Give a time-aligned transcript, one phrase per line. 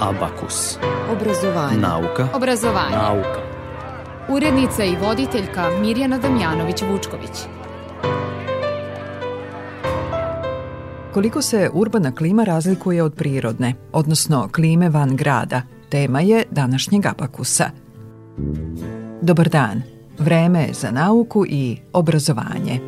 [0.00, 0.78] Abakus.
[1.12, 1.80] Obrazovanje.
[1.80, 2.28] Nauka.
[2.34, 2.96] Obrazovanje.
[2.96, 3.40] Nauka.
[4.28, 7.46] Urednica i voditeljka Mirjana Damjanović-Vučković.
[11.14, 17.70] Koliko se urbana klima razlikuje od prirodne, odnosno klime van grada, tema je današnjeg Abakusa.
[19.22, 19.82] Dobar dan.
[20.18, 22.80] Vreme je za nauku i obrazovanje.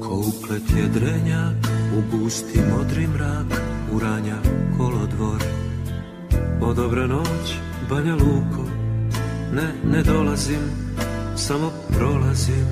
[0.00, 1.56] Ko uklet jedrenjak,
[1.98, 4.36] u gusti modri mrak, uranja
[4.78, 5.42] kolodvor.
[6.60, 7.56] O dobra noć,
[7.90, 8.64] Banja Luko,
[9.54, 10.60] ne, ne dolazim,
[11.36, 12.66] samo prolazim.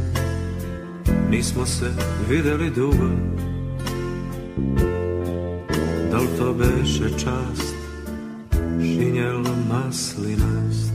[1.30, 1.90] Nismo se
[2.28, 3.10] videli dugo,
[6.10, 7.74] da li to beše čast,
[8.80, 10.90] šinjel maslinast.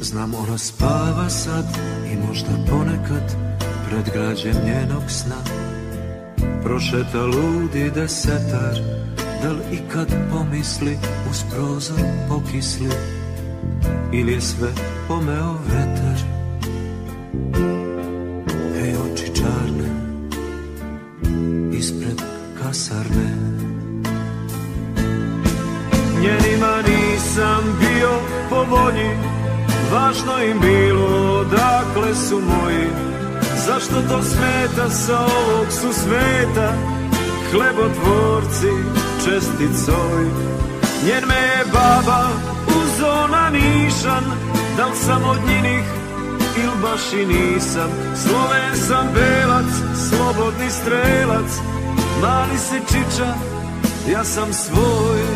[0.00, 1.64] Znam ona spava sad
[2.12, 3.55] i možda ponekad
[3.90, 5.36] pred građem njenog sna.
[6.62, 8.78] Prošeta ludi desetar,
[9.42, 10.98] da li ikad pomisli
[11.30, 12.90] uz prozor pokisli?
[14.12, 14.68] Ili je sve
[15.08, 16.18] pomeo vetar?
[18.82, 19.88] Ej oči čarne,
[21.72, 22.22] ispred
[22.62, 23.46] kasarne.
[26.20, 28.10] Njenima nisam bio
[28.50, 29.36] po volji
[29.92, 33.15] Važno im bilo dakle su moji
[33.66, 36.72] Zašto to smeta sa ovog su sveta
[37.50, 38.72] Hlebotvorci
[39.24, 40.24] česticoj.
[41.06, 42.28] Njen me je baba
[42.68, 44.24] uzo na nišan
[44.76, 45.84] Da li sam od njinih
[46.56, 47.90] il baš i nisam.
[48.22, 49.72] Sloven sam belac,
[50.08, 51.50] slobodni strelac
[52.22, 53.34] Mali se čiča,
[54.12, 55.35] ja sam svoj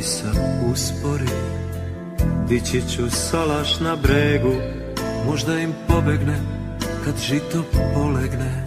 [0.00, 0.26] Gde ti se
[0.72, 1.30] uspori.
[2.48, 4.52] Dići ću salaš na bregu
[5.26, 6.38] Možda im pobegne
[7.04, 8.64] kad žito polegne.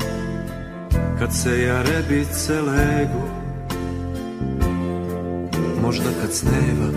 [1.20, 3.24] Kad se jarebice legu
[5.82, 6.90] Možda kad sneva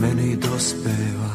[0.00, 1.34] Meni dospeva.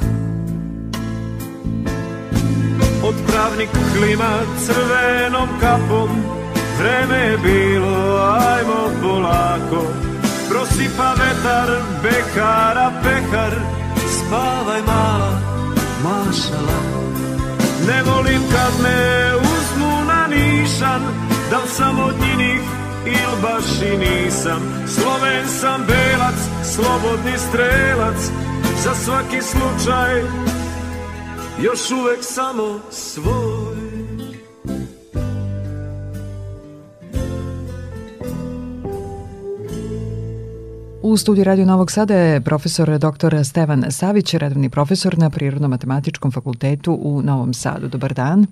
[3.03, 6.09] Otpravnik klima crvenom kapom
[6.79, 10.02] Vreme je bilo, ajmo polako
[10.73, 11.69] Prosipa vetar,
[12.03, 13.53] bekara, pekar
[14.09, 15.31] Spavaj mala,
[16.03, 16.79] mašala.
[17.87, 21.01] Ne volim kad me uzmu na nišan
[21.51, 22.61] Da li sam od njinih
[23.05, 24.61] il baš i nisam.
[24.87, 28.19] Sloven sam belac, slobodni strelac
[28.83, 30.21] Za svaki slučaj
[31.61, 33.62] još uvek samo svoj
[41.13, 43.43] U studiju Radio Novog Sada je profesor dr.
[43.43, 47.87] Stevan Savić, redovni profesor na Prirodno-matematičkom fakultetu u Novom Sadu.
[47.87, 48.45] Dobar dan.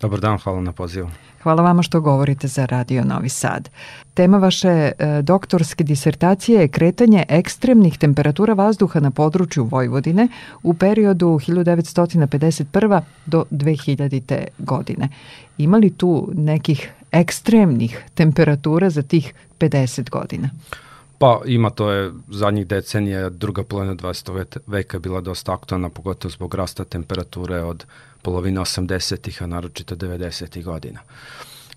[0.00, 1.10] Dobar dan, hvala na pozivu.
[1.42, 3.68] Hvala vama što govorite za Radio Novi Sad.
[4.14, 10.28] Tema vaše e, doktorske disertacije je kretanje ekstremnih temperatura vazduha na području Vojvodine
[10.62, 13.00] u periodu 1951.
[13.26, 14.46] do 2000.
[14.58, 15.08] godine.
[15.58, 20.50] Ima li tu nekih ekstremnih temperatura za tih 50 godina?
[21.22, 24.58] Pa ima to je zadnjih decenija, druga polovina 20.
[24.66, 27.84] veka je bila dosta aktualna, pogotovo zbog rasta temperature od
[28.22, 31.00] polovine 80-ih, a naročito 90-ih godina.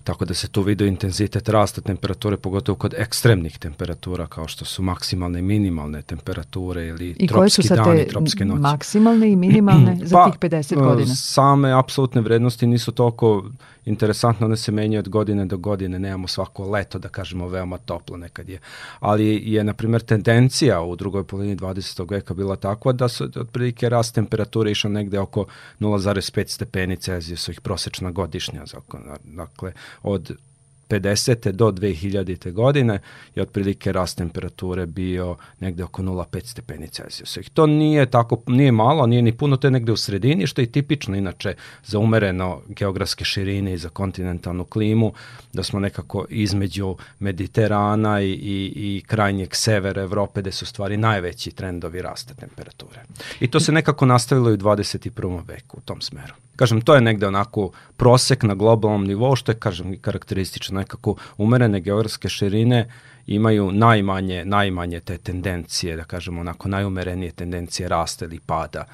[0.04, 4.82] Tako da se tu vidi intenzitet rasta temperature, pogotovo kod ekstremnih temperatura, kao što su
[4.82, 8.60] maksimalne i minimalne temperature ili I tropski koje su dani, te tropske noći.
[8.60, 11.14] maksimalne i minimalne za Pa, tih 50 godina?
[11.14, 13.44] Same apsolutne vrednosti nisu toliko
[13.86, 18.16] interesantne, one se menjaju od godine do godine, nemamo svako leto da kažemo veoma toplo
[18.16, 18.60] nekad je.
[19.00, 22.10] Ali je, na primjer, tendencija u drugoj polovini 20.
[22.10, 25.46] veka bila takva da su otprilike rast temperature išao negde oko
[25.80, 28.64] 0,5 stepeni Celzijusovih prosečna godišnja.
[29.24, 29.72] Dakle,
[30.02, 30.36] od
[30.88, 31.52] 50.
[31.52, 32.52] do 2000.
[32.52, 32.98] godine
[33.34, 37.40] je otprilike rast temperature bio negde oko 0,5 stepeni Celsijusa.
[37.54, 40.72] To nije tako, nije malo, nije ni puno, to je negde u sredini, što je
[40.72, 41.54] tipično inače
[41.84, 45.12] za umereno geografske širine i za kontinentalnu klimu,
[45.52, 51.50] da smo nekako između Mediterana i, i, i krajnjeg severa Evrope, gde su stvari najveći
[51.50, 53.00] trendovi rasta temperature.
[53.40, 55.48] I to se nekako nastavilo i u 21.
[55.48, 56.34] veku u tom smeru.
[56.56, 61.80] Kažem, to je negde onako prosek na globalnom nivou, što je, kažem, karakteristično nekako umerene
[61.80, 62.88] geografske širine
[63.26, 68.84] imaju najmanje, najmanje te tendencije, da kažemo onako najumerenije tendencije rasta ili pada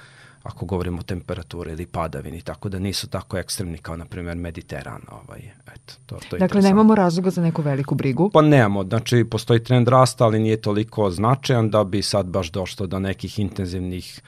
[0.42, 5.02] ako govorimo o temperaturi ili padavini, tako da nisu tako ekstremni kao, na primjer, Mediteran.
[5.10, 5.40] Ovaj,
[5.74, 8.30] eto, to, to dakle, nemamo razloga za neku veliku brigu?
[8.30, 12.86] Pa nemamo, znači postoji trend rasta, ali nije toliko značajan da bi sad baš došlo
[12.86, 14.20] do nekih intenzivnih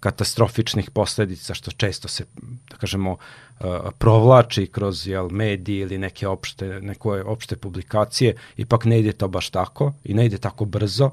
[0.00, 2.24] katastrofičnih posledica što često se
[2.70, 3.66] da kažemo uh,
[3.98, 9.50] provlači kroz jel mediji ili neke opšte neke opšte publikacije ipak ne ide to baš
[9.50, 11.10] tako i ne ide tako brzo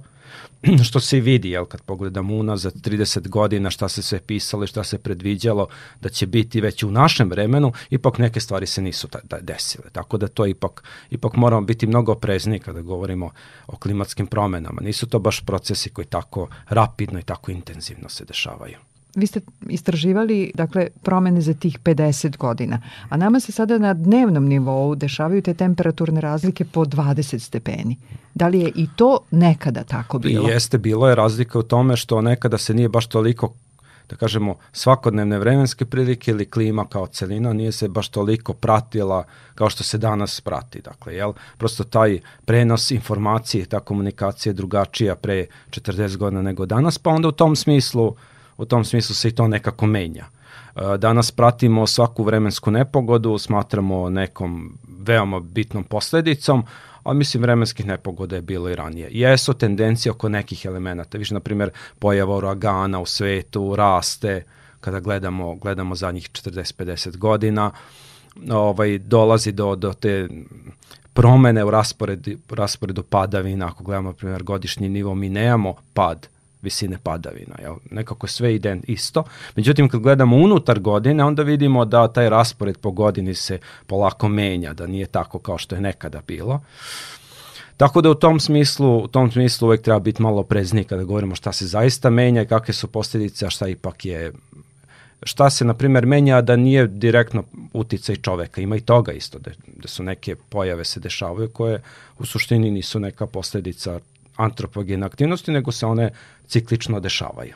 [0.87, 4.83] što se vidi, jel, kad pogledamo unazad 30 godina šta se sve pisalo i šta
[4.83, 5.67] se predviđalo
[6.01, 9.89] da će biti već u našem vremenu, ipak neke stvari se nisu ta, da desile.
[9.91, 13.31] Tako da to ipak, ipak moramo biti mnogo oprezni kada govorimo
[13.67, 14.81] o klimatskim promenama.
[14.81, 18.92] Nisu to baš procesi koji tako rapidno i tako intenzivno se dešavaju.
[19.15, 24.45] Vi ste istraživali dakle, promene za tih 50 godina, a nama se sada na dnevnom
[24.45, 27.97] nivou dešavaju te temperaturne razlike po 20 stepeni.
[28.33, 30.49] Da li je i to nekada tako bilo?
[30.49, 33.53] Jeste, bilo je razlika u tome što nekada se nije baš toliko
[34.09, 39.23] da kažemo, svakodnevne vremenske prilike ili klima kao celina nije se baš toliko pratila
[39.55, 40.81] kao što se danas prati.
[40.81, 41.33] Dakle, jel?
[41.57, 47.27] Prosto taj prenos informacije, ta komunikacija je drugačija pre 40 godina nego danas, pa onda
[47.27, 48.17] u tom smislu uh,
[48.63, 50.25] u tom smislu se i to nekako menja.
[50.75, 56.63] E, danas pratimo svaku vremensku nepogodu, smatramo nekom veoma bitnom posledicom,
[57.03, 59.09] a mislim vremenskih nepogoda je bilo i ranije.
[59.11, 61.69] Jesu tendencije oko nekih elemenata, više na primjer
[61.99, 64.43] pojava uragana u svetu, raste,
[64.81, 67.71] kada gledamo, gledamo zadnjih 40-50 godina,
[68.51, 70.29] ovaj, dolazi do, do te
[71.13, 76.27] promene u rasporedu, rasporedu padavina, ako gledamo, na primjer, godišnji nivo, mi nemamo pad
[76.63, 77.55] visine padavina.
[77.61, 77.75] Jel?
[77.91, 79.23] Nekako sve ide isto.
[79.55, 84.73] Međutim, kad gledamo unutar godine, onda vidimo da taj raspored po godini se polako menja,
[84.73, 86.61] da nije tako kao što je nekada bilo.
[87.77, 91.35] Tako da u tom smislu, u tom smislu uvek treba biti malo prezni kada govorimo
[91.35, 94.31] šta se zaista menja i kakve su posljedice, a šta ipak je
[95.23, 97.43] šta se, na primjer, menja da nije direktno
[97.73, 98.61] uticaj čoveka.
[98.61, 101.81] Ima i toga isto, da, da su neke pojave se dešavaju koje
[102.19, 103.99] u suštini nisu neka posledica
[104.35, 106.09] antropogene aktivnosti, nego se one
[106.47, 107.53] ciklično dešavaju.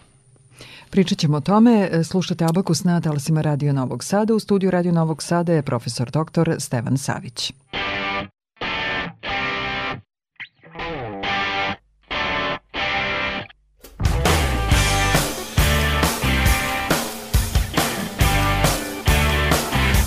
[0.90, 2.04] Pričat ćemo o tome.
[2.04, 4.34] Slušate Abakus na talasima Radio Novog Sada.
[4.34, 6.52] U studiju Radio Novog Sada je profesor dr.
[6.60, 7.54] Stevan Savić.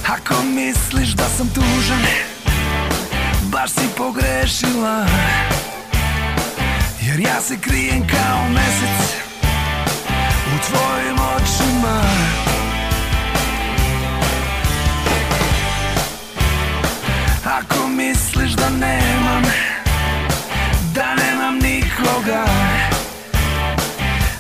[0.09, 2.03] Ako misliš da sam tužan,
[3.53, 5.07] baš si pogrešila.
[7.11, 9.15] Jer ja se krijem kao mesec
[10.47, 12.03] U tvojim očima.
[17.45, 19.43] Ako misliš da nemam
[20.95, 22.45] Da nemam nikoga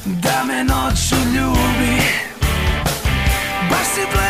[0.04, 2.02] Da me noću ljubi
[3.71, 4.29] Baš si blesala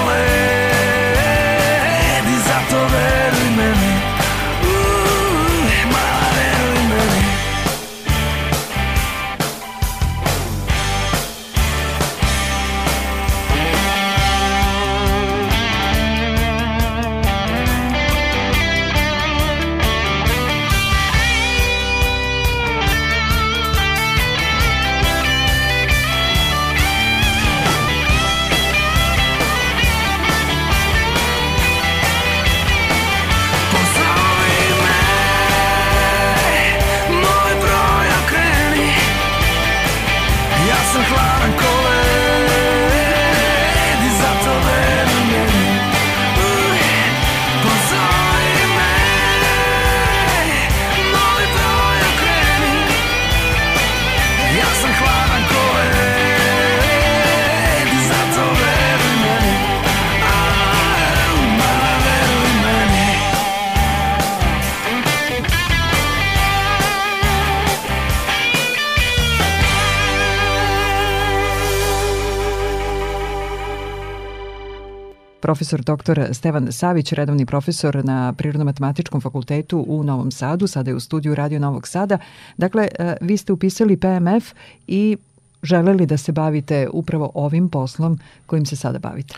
[75.61, 76.33] profesor dr.
[76.33, 81.59] Stevan Savić, redovni profesor na Prirodno-matematičkom fakultetu u Novom Sadu, sada je u studiju Radio
[81.59, 82.17] Novog Sada.
[82.57, 84.53] Dakle, e, vi ste upisali PMF
[84.87, 85.17] i
[85.63, 89.35] želeli da se bavite upravo ovim poslom kojim se sada bavite.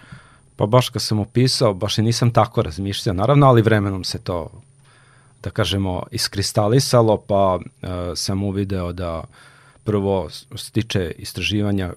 [0.56, 4.50] Pa baš kad sam upisao, baš i nisam tako razmišljao, naravno, ali vremenom se to,
[5.44, 9.24] da kažemo, iskristalisalo, pa uh, sam uvideo da
[9.84, 11.94] prvo stiče istraživanja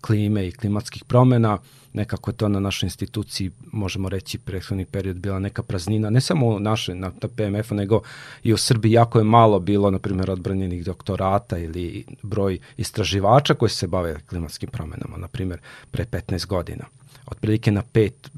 [0.00, 1.58] klime i klimatskih promena,
[1.92, 6.46] nekako je to na našoj instituciji, možemo reći, prethodni period bila neka praznina, ne samo
[6.46, 8.00] u našoj, na PMF-u, nego
[8.42, 13.70] i u Srbiji jako je malo bilo, na primjer, odbranjenih doktorata ili broj istraživača koji
[13.70, 16.84] se bave klimatskim promenama, na primjer, pre 15 godina.
[17.26, 18.30] Otprilike na pet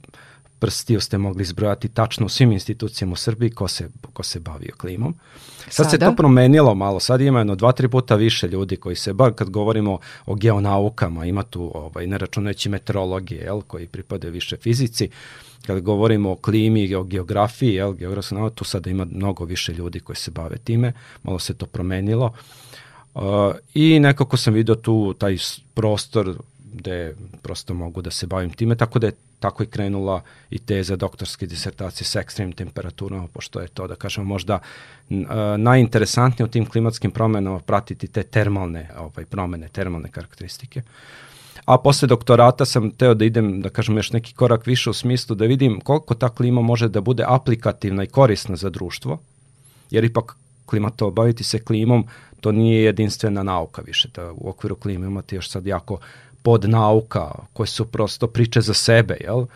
[0.62, 4.74] prstiju ste mogli izbrojati tačno u svim institucijama u Srbiji ko se, ko se bavio
[4.76, 5.14] klimom.
[5.58, 5.90] Sad Sada?
[5.90, 9.32] se to promenilo malo, sad ima jedno dva, tri puta više ljudi koji se, bar
[9.34, 15.08] kad govorimo o geonaukama, ima tu, ovaj, ne računajući meteorologije, jel, koji pripadaju više fizici,
[15.66, 20.16] kad govorimo o klimi, o geografiji, jel, geografsko tu sada ima mnogo više ljudi koji
[20.16, 20.92] se bave time,
[21.22, 22.32] malo se to promenilo.
[23.14, 23.22] Uh,
[23.74, 25.36] I nekako sam video tu taj
[25.74, 26.36] prostor
[26.72, 30.96] gde prosto mogu da se bavim time, tako da je tako i krenula i teza
[30.96, 34.58] doktorske disertacije sa ekstremnim temperaturama, pošto je to, da kažemo, možda
[35.58, 40.82] najinteresantnije u tim klimatskim promenama pratiti te termalne ovaj, promene, termalne karakteristike.
[41.64, 45.36] A posle doktorata sam teo da idem, da kažem, još neki korak više u smislu
[45.36, 49.18] da vidim koliko ta klima može da bude aplikativna i korisna za društvo,
[49.90, 50.36] jer ipak
[50.66, 52.06] klimato, baviti se klimom,
[52.40, 55.98] to nije jedinstvena nauka više, da u okviru klime imate još sad jako
[56.42, 59.46] pod nauka, koje su prosto priče za sebe, jel?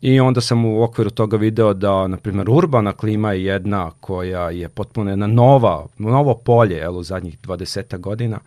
[0.00, 4.50] I onda sam u okviru toga video da, na primjer, urbana klima je jedna koja
[4.50, 8.38] je potpuno jedna nova, novo polje, jel, u zadnjih 20 godina.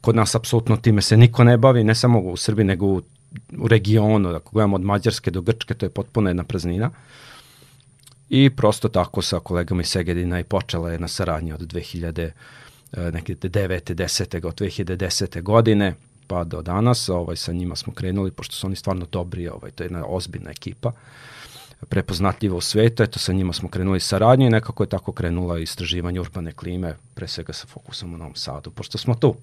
[0.00, 3.02] Kod nas apsolutno time se niko ne bavi, ne samo u Srbiji, nego u,
[3.58, 6.90] u regionu, ako gledamo od Mađarske do Grčke, to je potpuno jedna praznina.
[8.28, 12.30] I prosto tako sa kolegama iz Segedina i počela jedna saradnja od 2000
[12.92, 13.94] e, neke 9.
[13.94, 14.46] 10.
[14.46, 15.42] od 2010.
[15.42, 15.94] godine
[16.26, 19.82] pa do danas, ovaj, sa njima smo krenuli, pošto su oni stvarno dobri, ovaj, to
[19.82, 20.92] je jedna ozbiljna ekipa,
[21.88, 26.20] prepoznatljiva u svetu, eto sa njima smo krenuli saradnju i nekako je tako krenula istraživanje
[26.20, 29.34] urbane klime, pre svega sa fokusom u Novom Sadu, pošto smo tu.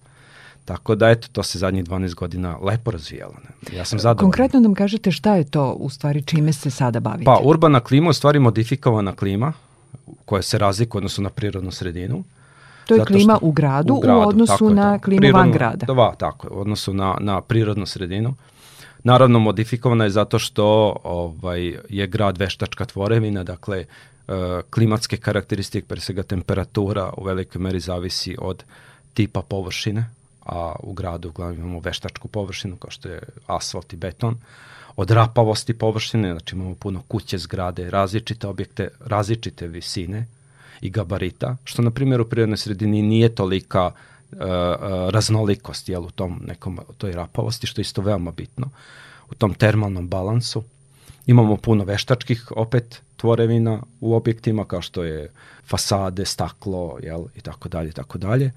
[0.66, 3.34] Tako da, eto, to se zadnjih 12 godina lepo razvijalo.
[3.44, 3.78] Ne?
[3.78, 4.32] Ja sam zadovoljan.
[4.32, 7.26] Konkretno nam kažete šta je to, u stvari, čime se sada bavite?
[7.26, 9.54] Pa, urbana klima je u stvari modifikovana klima,
[10.26, 12.24] koja se razlikuje odnosno na prirodnu sredinu.
[12.96, 15.86] To je klima u gradu, u, gradu, u odnosu na klimu prirodno, van grada.
[15.86, 18.36] Da, tako je, u odnosu na, na prirodnu sredinu.
[19.04, 23.86] Naravno, modifikovana je zato što ovaj, je grad veštačka tvorevina, dakle,
[24.28, 24.36] uh,
[24.70, 28.64] klimatske karakteristike, pre svega temperatura u velikoj meri zavisi od
[29.14, 30.06] tipa površine,
[30.46, 34.38] a u gradu uglavnom imamo veštačku površinu kao što je asfalt i beton,
[34.96, 40.28] od rapavosti površine, znači imamo puno kuće, zgrade, različite objekte, različite visine,
[40.82, 44.40] i gabarita, što na primjer u prirodnoj sredini nije tolika uh,
[45.10, 48.70] raznolikost jel, u tom nekom, u toj rapavosti, što je isto veoma bitno,
[49.32, 50.64] u tom termalnom balansu.
[51.26, 55.32] Imamo puno veštačkih opet tvorevina u objektima kao što je
[55.66, 58.52] fasade, staklo jel, i tako dalje i tako dalje.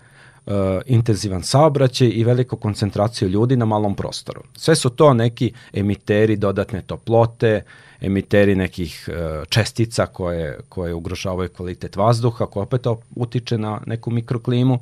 [0.46, 0.52] Uh,
[0.86, 4.42] intenzivan saobraćaj i veliku koncentraciju ljudi na malom prostoru.
[4.56, 7.62] Sve su to neki emiteri dodatne toplote,
[8.06, 14.78] emiteri nekih uh, čestica koje, koje ugrožavaju kvalitet vazduha, koje opet utiče na neku mikroklimu.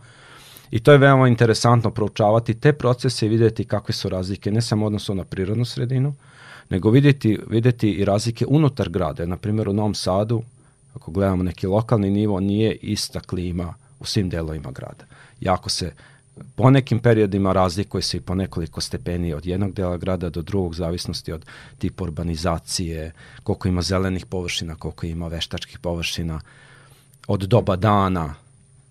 [0.71, 4.87] I to je veoma interesantno proučavati te procese i videti kakve su razlike, ne samo
[4.87, 6.15] odnosu na prirodnu sredinu,
[6.71, 9.27] nego videti, videti i razlike unutar grada.
[9.27, 10.43] Na primjer, u Novom Sadu,
[10.95, 15.05] ako gledamo neki lokalni nivo, nije ista klima u svim delovima grada
[15.43, 15.93] jako se
[16.55, 20.75] po nekim periodima razlikuje se i po nekoliko stepeni od jednog dela grada do drugog,
[20.75, 21.47] zavisnosti od
[21.79, 23.13] tipa urbanizacije,
[23.43, 26.41] koliko ima zelenih površina, koliko ima veštačkih površina,
[27.27, 28.35] od doba dana,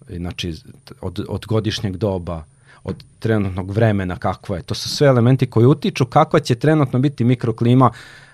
[0.10, 0.55] znači
[1.01, 2.43] od, od godišnjeg doba,
[2.83, 4.63] od trenutnog vremena kakva je.
[4.63, 7.91] To su sve elementi koji utiču kakva će trenutno biti mikroklima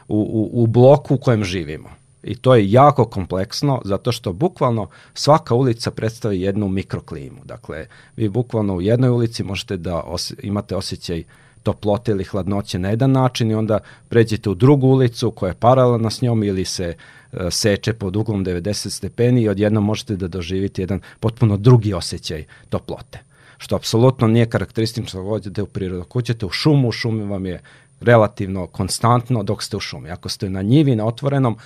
[0.08, 1.90] u, u, u bloku u kojem živimo.
[2.28, 7.42] I to je jako kompleksno zato što bukvalno svaka ulica predstavi jednu mikroklimu.
[7.46, 11.24] Dakle, vi bukvalno u jednoj ulici možete da os imate osjećaj
[11.64, 13.80] toplote ili hladnoće na jedan način i onda
[14.10, 18.46] pređete u drugu ulicu koja je paralelna s njom ili se uh, seče pod uglom
[18.46, 23.20] 90 stepeni i odjednom možete da doživite jedan potpuno drugi osjećaj toplote.
[23.58, 26.02] Što apsolutno nije karakteristično da odete u prirodu.
[26.02, 27.62] Ako uđete u šumu, u šumi vam je
[28.02, 30.10] relativno konstantno dok ste u šumi.
[30.10, 31.58] Ako ste na njivi, na otvorenom,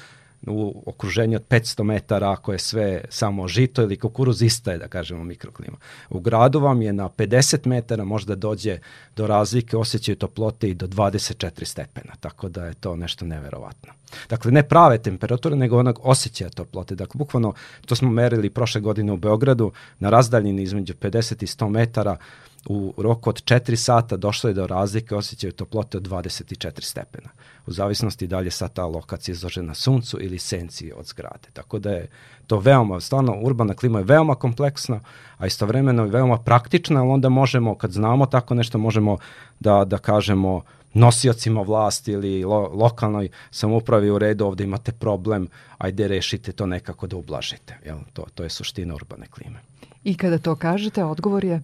[0.47, 4.87] u okruženju od 500 metara ako je sve samo žito ili kukuruz ista je da
[4.87, 5.77] kažemo mikroklima.
[6.09, 8.79] U gradu vam je na 50 metara možda dođe
[9.15, 13.93] do razlike osjećaju toplote i do 24 stepena, tako da je to nešto neverovatno.
[14.29, 16.95] Dakle, ne prave temperature, nego onog osjećaja toplote.
[16.95, 17.53] Dakle, bukvalno,
[17.85, 22.17] to smo merili prošle godine u Beogradu, na razdaljini između 50 i 100 metara,
[22.65, 27.29] u roku od 4 sata došlo je do razlike osjećaju toplote od 24 stepena.
[27.65, 31.49] U zavisnosti da li je sad ta lokacija izložena suncu ili senci od zgrade.
[31.53, 32.07] Tako da je
[32.47, 34.99] to veoma, stvarno urbana klima je veoma kompleksna,
[35.37, 39.17] a istovremeno je veoma praktična, ali onda možemo, kad znamo tako nešto, možemo
[39.59, 40.61] da, da kažemo
[40.93, 47.07] nosiocima vlasti ili lo, lokalnoj samoupravi u redu ovde imate problem, ajde rešite to nekako
[47.07, 47.77] da ublažite.
[47.85, 47.97] Jel?
[48.13, 49.59] To, to je suština urbane klime.
[50.03, 51.61] I kada to kažete, odgovor je?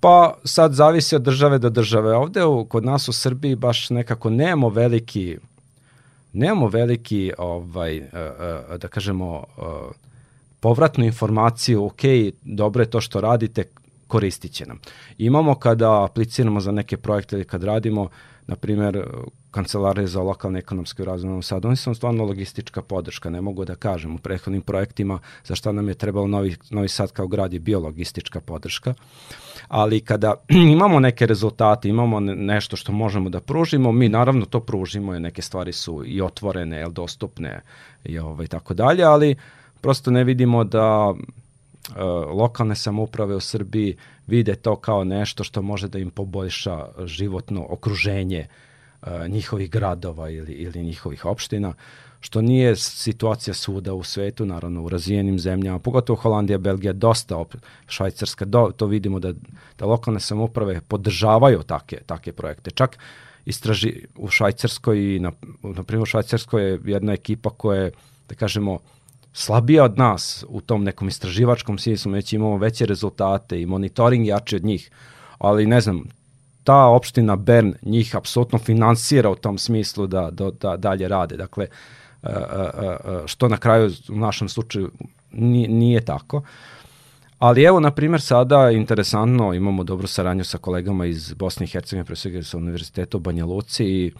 [0.00, 2.16] Pa sad zavisi od države do države.
[2.16, 5.38] Ovde u, kod nas u Srbiji baš nekako nemamo veliki
[6.36, 9.64] nemamo veliki ovaj uh, uh, da kažemo uh,
[10.60, 12.02] povratnu informaciju, ok,
[12.42, 13.64] dobro je to što radite,
[14.06, 14.80] koristit će nam.
[15.18, 18.08] Imamo kada apliciramo za neke projekte ili kad radimo,
[18.46, 19.02] na primjer,
[19.50, 24.14] kancelarije za lokalne ekonomske razvoj Sadu, oni su stvarno logistička podrška, ne mogu da kažem,
[24.14, 27.80] u prethodnim projektima za šta nam je trebalo Novi, Novi Sad kao grad je bio
[27.80, 28.94] logistička podrška,
[29.68, 30.34] ali kada
[30.76, 35.42] imamo neke rezultate, imamo nešto što možemo da pružimo, mi naravno to pružimo, i neke
[35.42, 37.60] stvari su i otvorene, jel, dostupne
[38.04, 39.36] i ovaj, tako dalje, ali
[39.80, 42.02] prosto ne vidimo da e,
[42.32, 48.46] lokalne samouprave u Srbiji vide to kao nešto što može da im poboljša životno okruženje
[48.48, 48.56] uh,
[49.28, 51.72] njihovih gradova ili, ili njihovih opština,
[52.26, 57.44] što nije situacija svuda u svetu, naravno u razvijenim zemljama, pogotovo Holandija, Belgija, dosta,
[57.88, 59.32] Švajcarska, do, to vidimo da,
[59.78, 62.70] da lokalne samouprave podržavaju take, take projekte.
[62.70, 62.98] Čak
[63.44, 67.92] istraži u Švajcarskoj na, na primjer u Švajcarskoj je jedna ekipa koja je,
[68.28, 68.78] da kažemo,
[69.32, 74.56] slabija od nas u tom nekom istraživačkom smislu, već imamo veće rezultate i monitoring jači
[74.56, 74.90] od njih,
[75.38, 76.02] ali ne znam,
[76.64, 81.36] ta opština Bern njih apsolutno finansira u tom smislu da, da, da dalje rade.
[81.36, 81.68] Dakle, e,
[83.26, 84.90] što na kraju u našem slučaju
[85.32, 86.42] nije, nije tako.
[87.38, 92.04] Ali evo, na primjer, sada interesantno imamo dobru saradnju sa kolegama iz Bosne i Hercegovine,
[92.04, 94.12] pre svega sa Univerziteta u Banja Luci i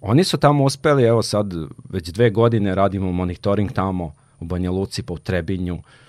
[0.00, 1.54] oni su tamo uspeli, evo sad
[1.90, 5.74] već dve godine radimo monitoring tamo u Banja Luci, pa u Trebinju.
[5.74, 6.05] E,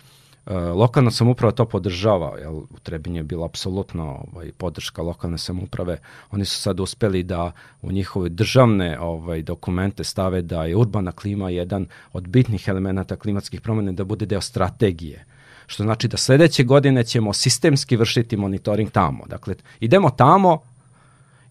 [0.56, 5.98] lokalna samuprava to podržava, jel, u Trebinju je bila apsolutno ovaj, podrška lokalne samuprave.
[6.32, 11.50] Oni su sad uspeli da u njihove državne ovaj, dokumente stave da je urbana klima
[11.50, 15.26] jedan od bitnih elemenata klimatskih promene da bude deo strategije
[15.68, 19.26] što znači da sledeće godine ćemo sistemski vršiti monitoring tamo.
[19.28, 20.60] Dakle, idemo tamo,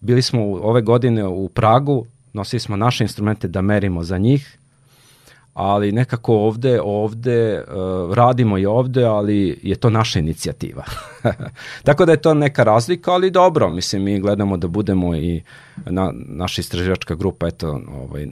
[0.01, 4.59] bili smo ove godine u Pragu, nosili smo naše instrumente da merimo za njih,
[5.57, 10.85] ali nekako ovde, ovde uh, radimo i ovde, ali je to naša inicijativa.
[11.87, 15.42] Tako da je to neka razlika, ali dobro, mislim, mi gledamo da budemo i
[15.87, 18.27] na, naša istraživačka grupa, eto, ovaj,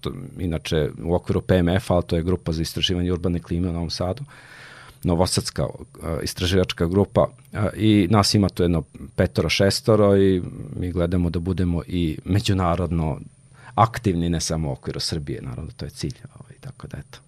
[0.00, 3.90] to, inače u okviru PMF, ali to je grupa za istraživanje urbane klime u Novom
[3.90, 4.24] Sadu,
[5.02, 5.74] novosadska uh,
[6.22, 8.82] istraživačka grupa uh, i nas ima tu jedno
[9.16, 10.42] petoro, šestoro i
[10.76, 13.20] mi gledamo da budemo i međunarodno
[13.74, 16.14] aktivni, ne samo u okviru Srbije, naravno to je cilj,
[16.64, 17.18] tako da eto.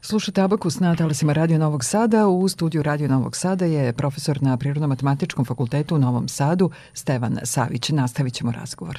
[0.00, 2.28] Slušate Abakus na talasima Radio Novog Sada.
[2.28, 7.88] U studiju Radio Novog Sada je profesor na Prirodno-matematičkom fakultetu u Novom Sadu, Stevan Savić.
[7.88, 8.98] Nastavit ćemo razgovor.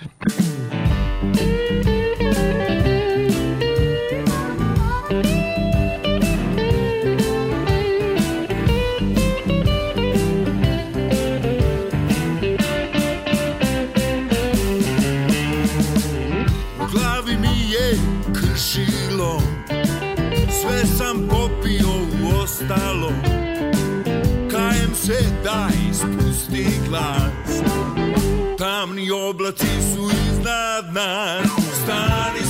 [1.22, 2.05] Muzika
[25.95, 27.62] daj spusti glas
[28.58, 31.47] Tamni oblaci su iznad nas.
[31.84, 32.44] Stani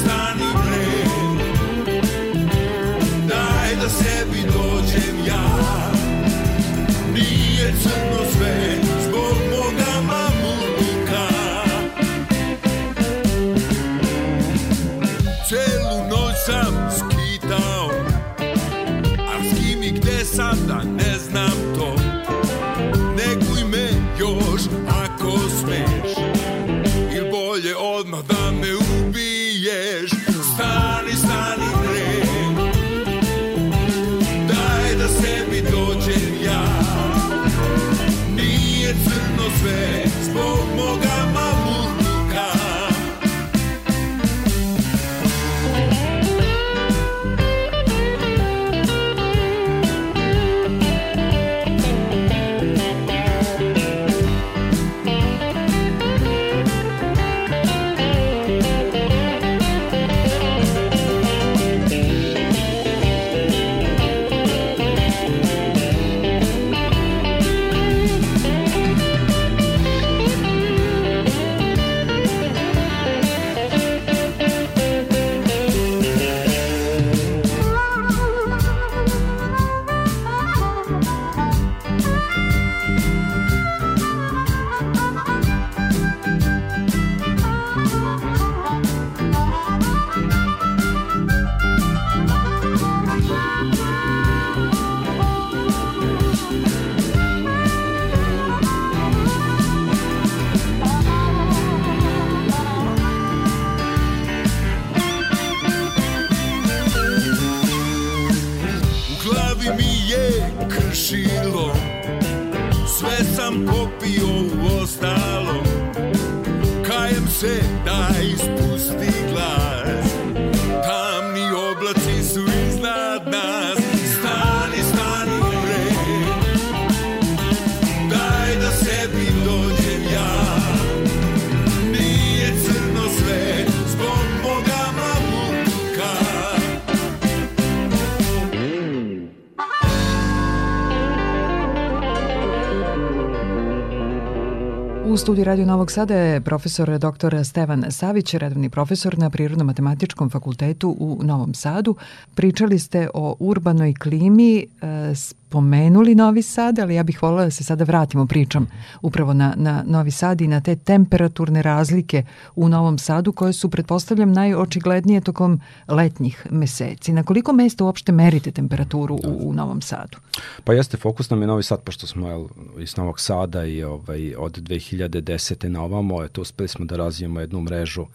[145.45, 147.43] Radio Novog Sada je profesor dr.
[147.43, 151.95] Stevan Savić, redovni profesor na Prirodno-matematičkom fakultetu u Novom Sadu.
[152.35, 155.15] Pričali ste o urbanoj klimi, e,
[155.47, 158.67] spomenuli Novi Sad, ali ja bih voljela da se sada vratimo pričam
[159.01, 162.23] upravo na, na Novi Sad i na te temperaturne razlike
[162.55, 167.13] u Novom Sadu koje su, pretpostavljam, najočiglednije tokom letnjih meseci.
[167.13, 170.17] Na koliko mesta uopšte merite temperaturu u, u Novom Sadu?
[170.63, 172.47] Pa jeste, fokus nam je Novi Sad, pošto smo jel,
[172.79, 175.67] iz Novog Sada i ovaj, od 2010.
[175.67, 178.05] na ovamo, eto, uspeli smo da razvijemo jednu mrežu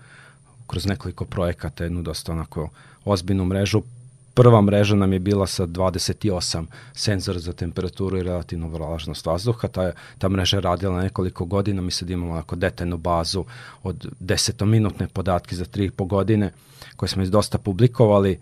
[0.67, 2.69] kroz nekoliko projekata, jednu dosta onako
[3.05, 3.83] ozbiljnu mrežu.
[4.41, 9.69] Prva mreža nam je bila sa 28 senzora za temperaturu i relativnu vlažnost vazduha.
[9.69, 13.45] Ta, ta mreža je radila nekoliko godina, mi sad imamo onako detaljnu bazu
[13.83, 16.53] od desetominutne podatke za 3,5 godine
[16.97, 18.41] koje smo dosta publikovali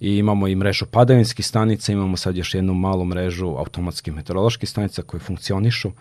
[0.00, 5.02] i imamo i mrežu padavinskih stanica, imamo sad još jednu malu mrežu automatskih meteoroloških stanica
[5.02, 5.92] koje funkcionišu.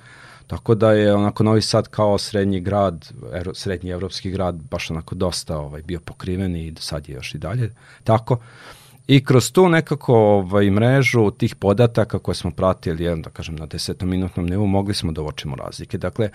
[0.48, 5.16] Tako da je onako Novi Sad kao srednji grad, evro, srednji evropski grad baš onako
[5.16, 8.40] dosta ovaj, bio pokriven i sad je još i dalje tako.
[9.08, 13.66] I kroz tu nekako ovaj, mrežu tih podataka koje smo pratili, jedan, da kažem, na
[13.66, 15.98] desetominutnom nivou, mogli smo da uočimo razlike.
[15.98, 16.30] Dakle,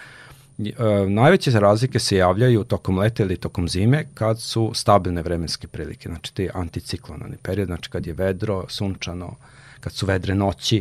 [0.59, 0.75] e,
[1.09, 6.35] najveće razlike se javljaju tokom leta ili tokom zime kad su stabilne vremenske prilike, znači
[6.35, 9.35] te anticiklonalni period, znači kad je vedro, sunčano,
[9.81, 10.77] kad su vedre noći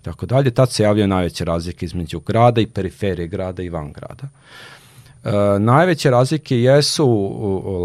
[0.00, 3.92] i tako dalje, tad se javljaju najveće razlike između grada i periferije grada i van
[3.92, 4.28] grada.
[5.24, 7.30] E, najveće razlike jesu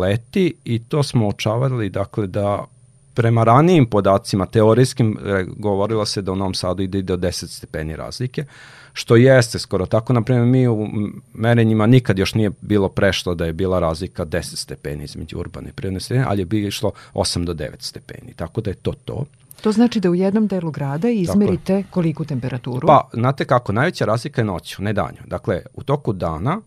[0.01, 2.65] leti i to smo očavali dakle da
[3.13, 7.95] prema ranijim podacima, teorijskim, e, govorilo se da u Novom Sadu ide do 10 stepeni
[7.95, 8.45] razlike,
[8.93, 10.13] što jeste skoro tako.
[10.13, 10.87] Naprimjer, mi u
[11.33, 15.73] merenjima nikad još nije bilo prešlo da je bila razlika 10 stepeni između urbane i
[15.73, 19.25] prirodne sredine, ali je bilo išlo 8 do 9 stepeni, tako da je to to.
[19.61, 22.87] To znači da u jednom delu grada izmerite koliku temperaturu?
[22.87, 25.19] Pa, znate kako, najveća razlika je noću, ne danju.
[25.25, 26.61] Dakle, u toku dana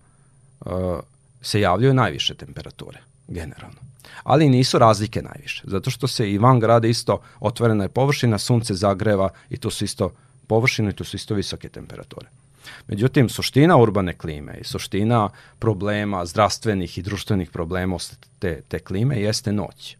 [0.60, 0.72] uh,
[1.40, 3.86] se javljaju najviše temperature, generalno
[4.22, 8.74] ali nisu razlike najviše, zato što se i van grada isto otvorena je površina, sunce
[8.74, 10.10] zagreva i tu su isto
[10.46, 12.26] površine i tu su isto visoke temperature.
[12.88, 17.96] Međutim, suština urbane klime i suština problema zdravstvenih i društvenih problema
[18.38, 19.96] te, te klime jeste noć.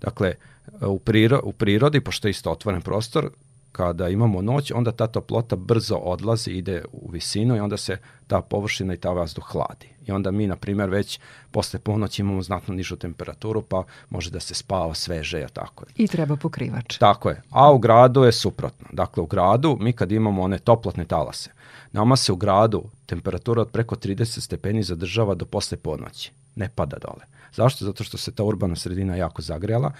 [0.00, 0.34] Dakle,
[0.80, 3.30] u, priro, u prirodi, pošto je isto otvoren prostor,
[3.78, 8.40] kada imamo noć, onda ta toplota brzo odlazi, ide u visinu i onda se ta
[8.40, 9.86] površina i ta vazduh hladi.
[10.06, 14.40] I onda mi, na primjer, već posle ponoći imamo znatno nižu temperaturu, pa može da
[14.40, 16.04] se spava sveže, ja tako je.
[16.04, 16.98] I treba pokrivač.
[16.98, 17.42] Tako je.
[17.50, 18.86] A u gradu je suprotno.
[18.92, 21.50] Dakle, u gradu, mi kad imamo one toplotne talase,
[21.92, 26.32] nama se u gradu temperatura od preko 30 stepeni zadržava do posle ponoći.
[26.54, 27.24] Ne pada dole.
[27.54, 27.84] Zašto?
[27.84, 29.92] Zato što se ta urbana sredina jako zagrejala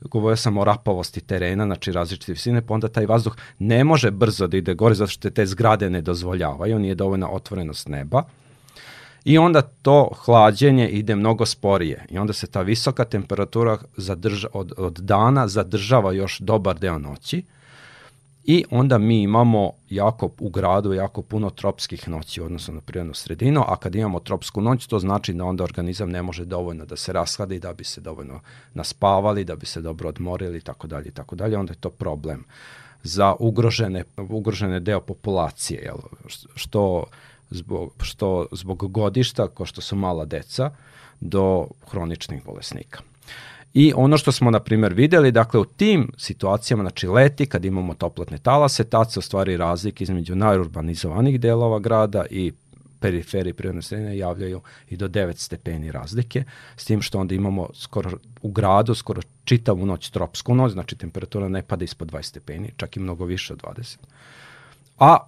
[0.00, 4.46] govorio sam o rapavosti terena, znači različite visine, pa onda taj vazduh ne može brzo
[4.46, 8.22] da ide gore zato što te zgrade ne dozvoljavaju, nije dovoljna otvorenost neba.
[9.24, 14.72] I onda to hlađenje ide mnogo sporije i onda se ta visoka temperatura zadrža, od,
[14.76, 17.42] od dana zadržava još dobar deo noći
[18.48, 23.14] I onda mi imamo jako u gradu jako puno tropskih noći u odnosu na prirodnu
[23.14, 26.96] sredinu, a kad imamo tropsku noć, to znači da onda organizam ne može dovoljno da
[26.96, 28.40] se rashladi, da bi se dovoljno
[28.74, 31.90] naspavali, da bi se dobro odmorili i tako dalje i tako dalje, onda je to
[31.90, 32.44] problem
[33.02, 35.96] za ugrožene, ugrožene deo populacije, jel,
[36.54, 37.04] što
[37.50, 40.70] zbog, što zbog godišta, ko što su mala deca,
[41.20, 43.00] do hroničnih bolesnika.
[43.78, 47.94] I ono što smo, na primjer, videli, dakle, u tim situacijama, znači leti, kad imamo
[47.94, 52.52] toplotne talase, tad se ostvari razlike između najurbanizovanih delova grada i
[53.00, 56.44] periferije prirodne sredine javljaju i do 9 stepeni razlike,
[56.76, 58.10] s tim što onda imamo skoro
[58.42, 62.96] u gradu skoro čitavu noć tropsku noć, znači temperatura ne pada ispod 20 stepeni, čak
[62.96, 63.96] i mnogo više od 20.
[64.98, 65.18] A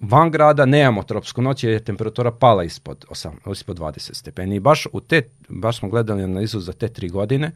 [0.00, 4.56] van grada nemamo tropsku noć jer je temperatura pala ispod, 8, ispod 20 stepeni.
[4.56, 7.52] I baš, u te, baš smo gledali analizu za te tri godine,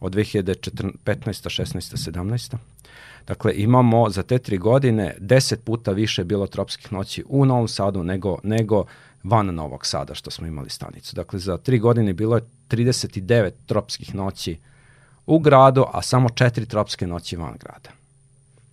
[0.00, 0.92] od 2015.
[1.04, 2.10] 16.
[2.12, 2.56] 17.
[3.26, 8.02] Dakle, imamo za te tri godine 10 puta više bilo tropskih noći u Novom Sadu
[8.02, 8.84] nego, nego
[9.22, 11.16] van Novog Sada što smo imali stanicu.
[11.16, 14.58] Dakle, za tri godine bilo je 39 tropskih noći
[15.26, 17.90] u gradu, a samo četiri tropske noći van grada.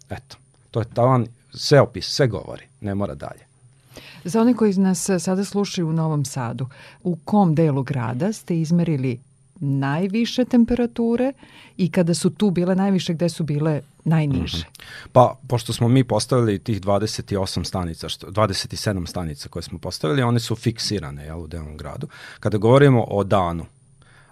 [0.09, 0.37] Eto,
[0.71, 3.47] to je tavan, sve opis, sve govori, ne mora dalje.
[4.23, 6.67] Za one koji nas sada slušaju u Novom Sadu,
[7.03, 9.19] u kom delu grada ste izmerili
[9.59, 11.33] najviše temperature
[11.77, 14.57] i kada su tu bile najviše, gde su bile najniže?
[14.57, 15.07] Mm -hmm.
[15.11, 20.39] Pa, pošto smo mi postavili tih 28 stanica, što, 27 stanica koje smo postavili, one
[20.39, 22.07] su fiksirane jel, u delom gradu.
[22.39, 23.65] Kada govorimo o danu,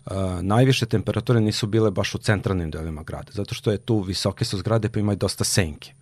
[0.05, 4.45] Uh, najviše temperature nisu bile baš u centralnim delima grada, zato što je tu visoke
[4.45, 5.93] su zgrade pa imaju dosta senke.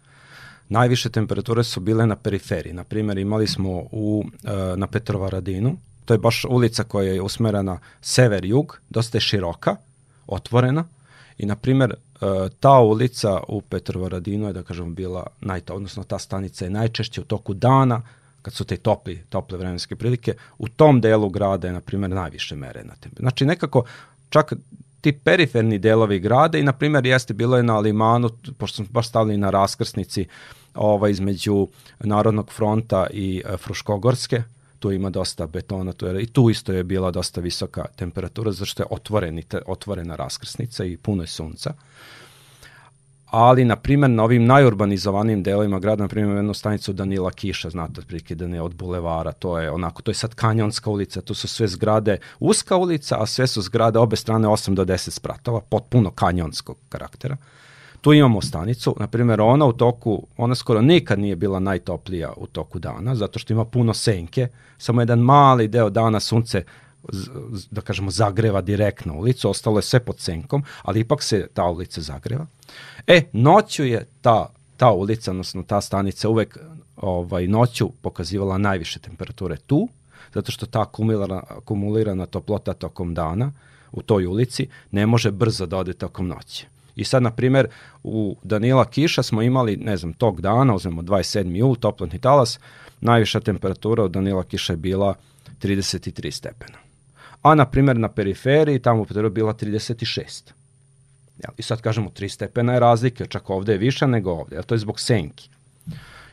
[0.70, 2.74] Najviše temperature su bile na periferiji.
[2.74, 7.80] Na primjer, imali smo u, uh, na Petrovaradinu, to je baš ulica koja je usmerena
[8.02, 9.76] sever-jug, dosta je široka,
[10.28, 10.86] otvorena
[11.38, 16.20] i, na primjer, uh, ta ulica u Petrovaradinu je, da kažemo, bila, najto, odnosno ta
[16.20, 18.02] stanica je najčešće u toku dana,
[18.42, 22.56] kad su te topli, tople vremenske prilike, u tom delu grada je, na primjer, najviše
[22.56, 22.94] mere na.
[23.20, 23.84] Znači, nekako,
[24.30, 24.54] čak
[25.02, 29.10] ti periferni delovi grada i, na primjer, jeste bilo je na Limanu, pošto smo baš
[29.10, 30.28] stavili na raskrsnici
[30.76, 31.68] ovaj, između
[32.00, 34.44] Narodnog fronta i e, Fruškogorske,
[34.84, 38.84] tu ima dosta betona, tu je, i tu isto je bila dosta visoka temperatura, zašto
[38.84, 41.74] je otvoreni, te, otvorena raskrsnica i puno je sunca.
[43.26, 48.02] Ali, na primjer, na ovim najurbanizovanijim delovima grada, na primjer, jednu stanicu Danila Kiša, znate,
[48.02, 51.48] otprilike da ne od bulevara, to je onako, to je sad kanjonska ulica, tu su
[51.48, 56.12] sve zgrade, uska ulica, a sve su zgrade obe strane 8 do 10 spratova, potpuno
[56.12, 57.38] kanjonskog karaktera.
[58.04, 62.48] Tu imamo stanicu, na primjer ona u toku, ona skoro nikad nije bila najtoplija u
[62.48, 66.64] toku dana, zato što ima puno senke, samo jedan mali deo dana sunce
[67.72, 72.02] da kažemo zagreva direktno ulicu, ostalo je sve pod senkom, ali ipak se ta ulica
[72.02, 72.46] zagreva.
[73.08, 76.58] E, noću je ta, ta ulica, odnosno ta stanica uvek
[76.98, 79.88] ovaj, noću pokazivala najviše temperature tu,
[80.34, 83.52] zato što ta akumulirana, akumulirana toplota tokom dana
[83.92, 86.73] u toj ulici ne može brzo da ode tokom noći.
[86.96, 87.68] I sad, na primer,
[88.04, 91.56] u Danila Kiša smo imali, ne znam, tog dana, uzmemo 27.
[91.56, 92.60] jul, toplotni talas,
[93.02, 95.16] najviša temperatura u Danila Kiša je bila
[95.62, 96.78] 33 stepena.
[97.42, 100.52] A, na primer, na periferiji tamo Peteru bila 36.
[101.44, 104.62] Ja, I sad kažemo 3 stepena je razlike, čak ovde je više nego ovde, a
[104.62, 105.50] to je zbog senki.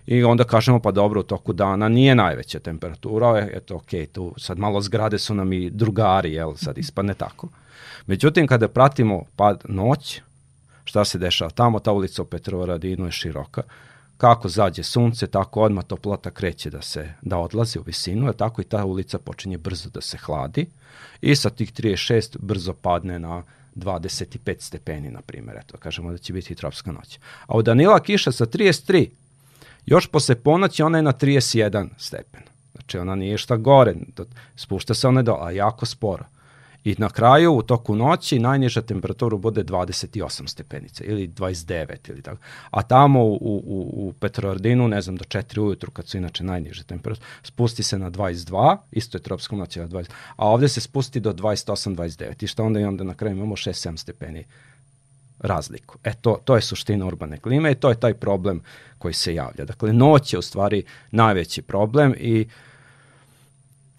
[0.06, 4.58] I onda kažemo pa dobro u toku dana nije najveća temperatura, eto ok, tu sad
[4.58, 7.48] malo zgrade su nam i drugari, jel, sad ispadne tako.
[8.06, 10.20] Međutim, kada pratimo pad noć,
[10.90, 13.62] šta se dešava tamo, ta ulica u Petrovaradinu je široka,
[14.16, 18.62] kako zađe sunce, tako odmah toplota kreće da se da odlazi u visinu, a tako
[18.62, 20.66] i ta ulica počinje brzo da se hladi
[21.20, 23.42] i sa tih 36 brzo padne na
[23.74, 27.18] 25 stepeni, na primjer, eto, kažemo da će biti tropska noć.
[27.46, 29.08] A u Danila kiša sa 33,
[29.86, 32.42] još posle ponoći ona je na 31 stepen.
[32.72, 33.94] Znači ona nije šta gore,
[34.56, 36.24] spušta se ona do, a jako sporo.
[36.84, 42.38] I na kraju, u toku noći, najniža temperatura bude 28 stepenica ili 29 ili tako.
[42.70, 46.84] A tamo u, u, u Petroardinu, ne znam, do 4 ujutru, kad su inače najniže
[46.84, 51.20] temperature, spusti se na 22, isto je tropskom noći na 20, a ovde se spusti
[51.20, 52.44] do 28-29.
[52.44, 54.44] I šta onda i onda na kraju imamo 6-7 stepeni
[55.38, 55.98] razliku.
[56.04, 58.62] E to, to je suština urbane klime i to je taj problem
[58.98, 59.64] koji se javlja.
[59.64, 62.69] Dakle, noć je u stvari najveći problem i uh,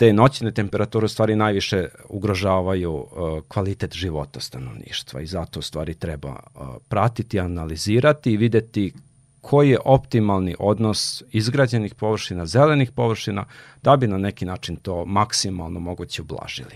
[0.02, 3.08] te noćne temperature u stvari najviše ugrožavaju uh,
[3.48, 8.94] kvalitet života stanovništva i zato u stvari treba uh, pratiti, analizirati i videti
[9.42, 13.46] koji je optimalni odnos izgrađenih površina, zelenih površina,
[13.82, 16.76] da bi na neki način to maksimalno moguće ublažili.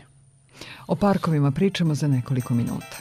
[0.87, 2.97] O parkovima pričamo za nekoliko minuta.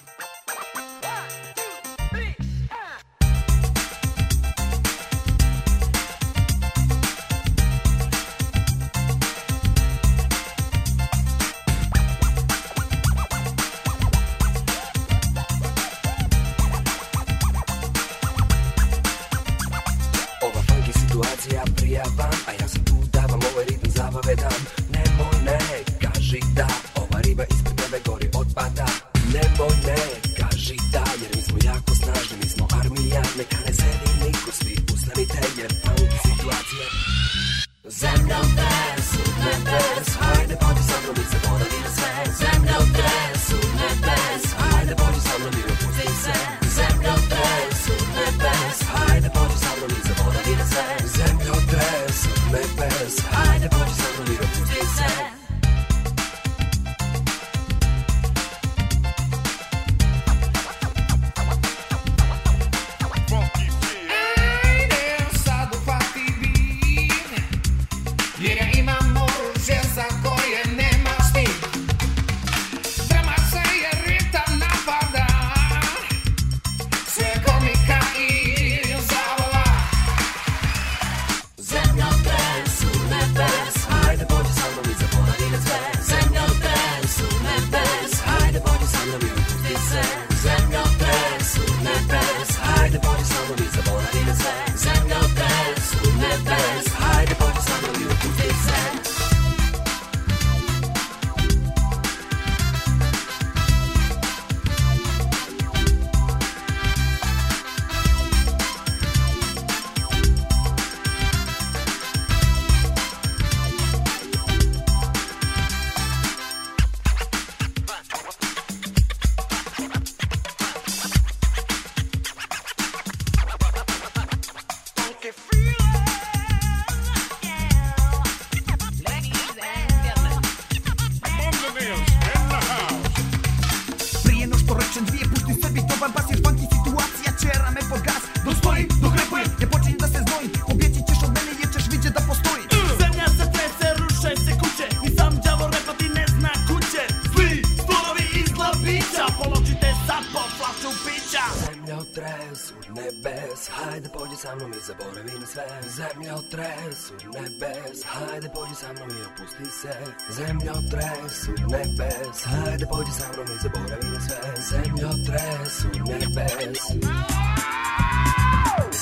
[152.14, 155.66] U tresu nebes Hajde pođi sa mnom i zaboravi na sve.
[155.98, 159.94] Zemlja u tresu nebes Hajde pođi sa mnom i opusti se.
[160.36, 164.40] Zemlja u tresu nebes Hajde pođi sa mnom i zaboravi na sve.
[164.70, 166.78] Zemlja u tresu nebes.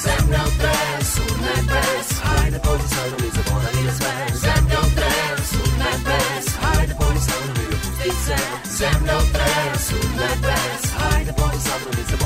[0.05, 4.15] Zemlja u tresu nebes Hajde pođi sa mnom i zaboravi na sve.
[4.45, 8.39] Zemlja u tresu nebes Hajde pođi sa mnom i opusti se.
[8.79, 12.22] Zemlja u tresu nebes Hajde pođi sa mnom i zaboravi na sve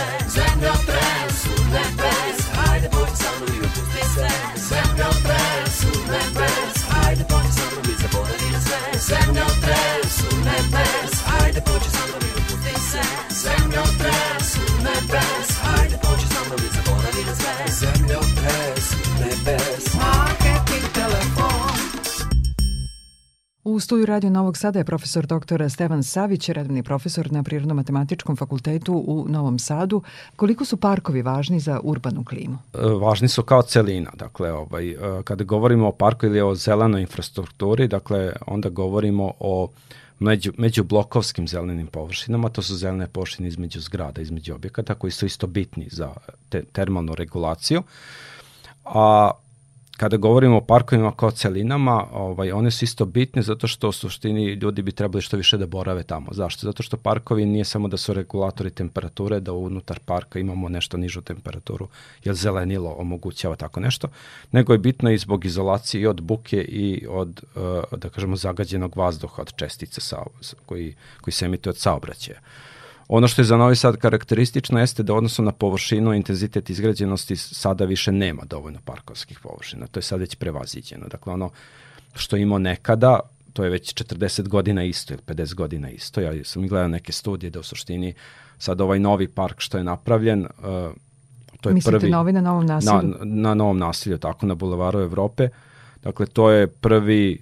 [0.00, 4.59] dance, and the dance, who let dance, hide the boys,
[23.80, 25.70] Studiju Radio Novog Sada je profesor dr.
[25.70, 30.02] Stevan Savić, redovni profesor na Prirodno-matematičkom fakultetu u Novom Sadu.
[30.36, 32.58] Koliko su parkovi važni za urbanu klimu?
[32.74, 34.10] E, važni su kao celina.
[34.14, 39.68] Dakle, ovaj, e, kada govorimo o parku ili o zelenoj infrastrukturi, dakle, onda govorimo o
[40.18, 45.46] među, međublokovskim zelenim površinama, to su zelene površine između zgrada, između objekata, koji su isto
[45.46, 46.12] bitni za
[46.48, 47.82] te, termalnu regulaciju.
[48.84, 49.30] A
[50.00, 54.52] kada govorimo o parkovima kao celinama, ovaj, one su isto bitne zato što u suštini
[54.52, 56.32] ljudi bi trebali što više da borave tamo.
[56.32, 56.66] Zašto?
[56.66, 61.20] Zato što parkovi nije samo da su regulatori temperature, da unutar parka imamo nešto nižu
[61.20, 61.88] temperaturu,
[62.24, 64.08] jer zelenilo omogućava tako nešto,
[64.52, 68.96] nego je bitno i zbog izolacije i od buke i od, uh, da kažemo, zagađenog
[68.96, 70.22] vazduha od čestice sa,
[70.66, 72.40] koji, koji se emituje od saobraćaja.
[73.12, 77.84] Ono što je za Novi Sad karakteristično jeste da odnosno na površinu intenzitet izgrađenosti sada
[77.84, 79.86] više nema dovoljno parkovskih površina.
[79.86, 81.08] To je sad već prevaziđeno.
[81.08, 81.50] Dakle, ono
[82.14, 83.20] što imao nekada,
[83.52, 86.20] to je već 40 godina isto ili 50 godina isto.
[86.20, 88.14] Ja sam gledao neke studije da u suštini
[88.58, 90.94] sad ovaj novi park što je napravljen, uh,
[91.60, 92.10] to je Mislite prvi...
[92.10, 92.92] novi na novom nasilju?
[93.02, 95.48] Na, na novom nasilju, tako, na Bulevaru Evrope.
[96.02, 97.40] Dakle, to je prvi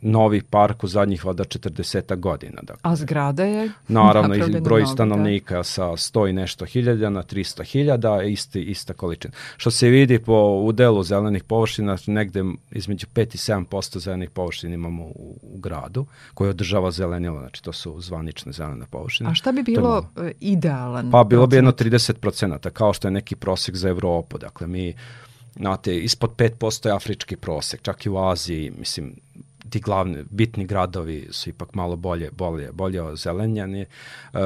[0.00, 2.62] novi park u zadnjih vada 40 godina.
[2.62, 2.80] Dakle.
[2.82, 7.64] A zgrada je Naravno, i broj novi, stanovnika sa 100 i nešto hiljada na 300
[7.64, 9.34] hiljada, isti, ista količina.
[9.56, 15.04] Što se vidi po udelu zelenih površina, negde između 5 i 7% zelenih površina imamo
[15.04, 19.26] u, u gradu, koje održava zelenilo, znači to su zvanične zelene površine.
[19.26, 19.30] Da.
[19.30, 20.28] A šta bi bilo malo.
[20.28, 21.10] e, idealan?
[21.10, 22.00] Pa bilo bi jedno procenat?
[22.00, 24.38] 30 procenata, kao što je neki prosek za Evropu.
[24.38, 24.94] Dakle, mi,
[25.56, 29.16] znate, ispod 5% je afrički prosek, čak i u Aziji, mislim,
[29.70, 33.80] ti glavni, bitni gradovi su ipak malo bolje, bolje, bolje ozelenjani.
[33.80, 33.86] E,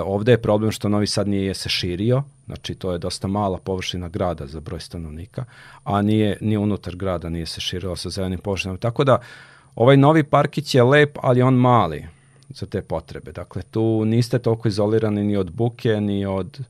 [0.00, 4.08] ovde je problem što Novi Sad nije se širio, znači to je dosta mala površina
[4.08, 5.44] grada za broj stanovnika,
[5.84, 8.78] a nije, nije unutar grada, nije se širilo sa zelenim površinama.
[8.78, 9.18] Tako da,
[9.74, 12.06] ovaj novi parkić je lep, ali on mali
[12.48, 13.32] za te potrebe.
[13.32, 16.60] Dakle, tu niste toliko izolirani ni od buke, ni od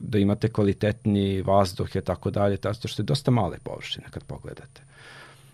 [0.00, 4.82] da imate kvalitetni vazduh i tako dalje, tako što je dosta male površine kad pogledate.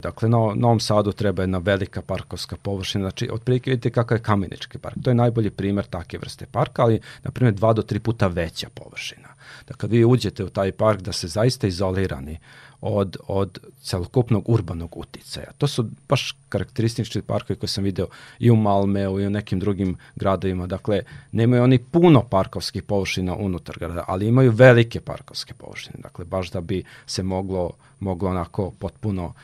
[0.02, 4.78] Dakle, na Novom Sadu treba jedna velika parkovska površina, znači otprilike vidite kakav je Kamenički
[4.78, 4.96] park.
[5.02, 8.68] To je najbolji primer take vrste parka, ali na primjer dva do tri puta veća
[8.74, 9.28] površina.
[9.68, 12.38] Da kad vi uđete u taj park da se zaista izolirani
[12.80, 15.52] od, od celokupnog urbanog uticaja.
[15.58, 18.06] To su baš karakteristični parkovi koje sam video
[18.38, 20.66] i u Malmeu i u nekim drugim gradovima.
[20.66, 25.96] Dakle, nemaju oni puno parkovskih površina unutar grada, ali imaju velike parkovske površine.
[26.02, 27.70] Dakle, baš da bi se moglo,
[28.00, 29.34] moglo onako potpuno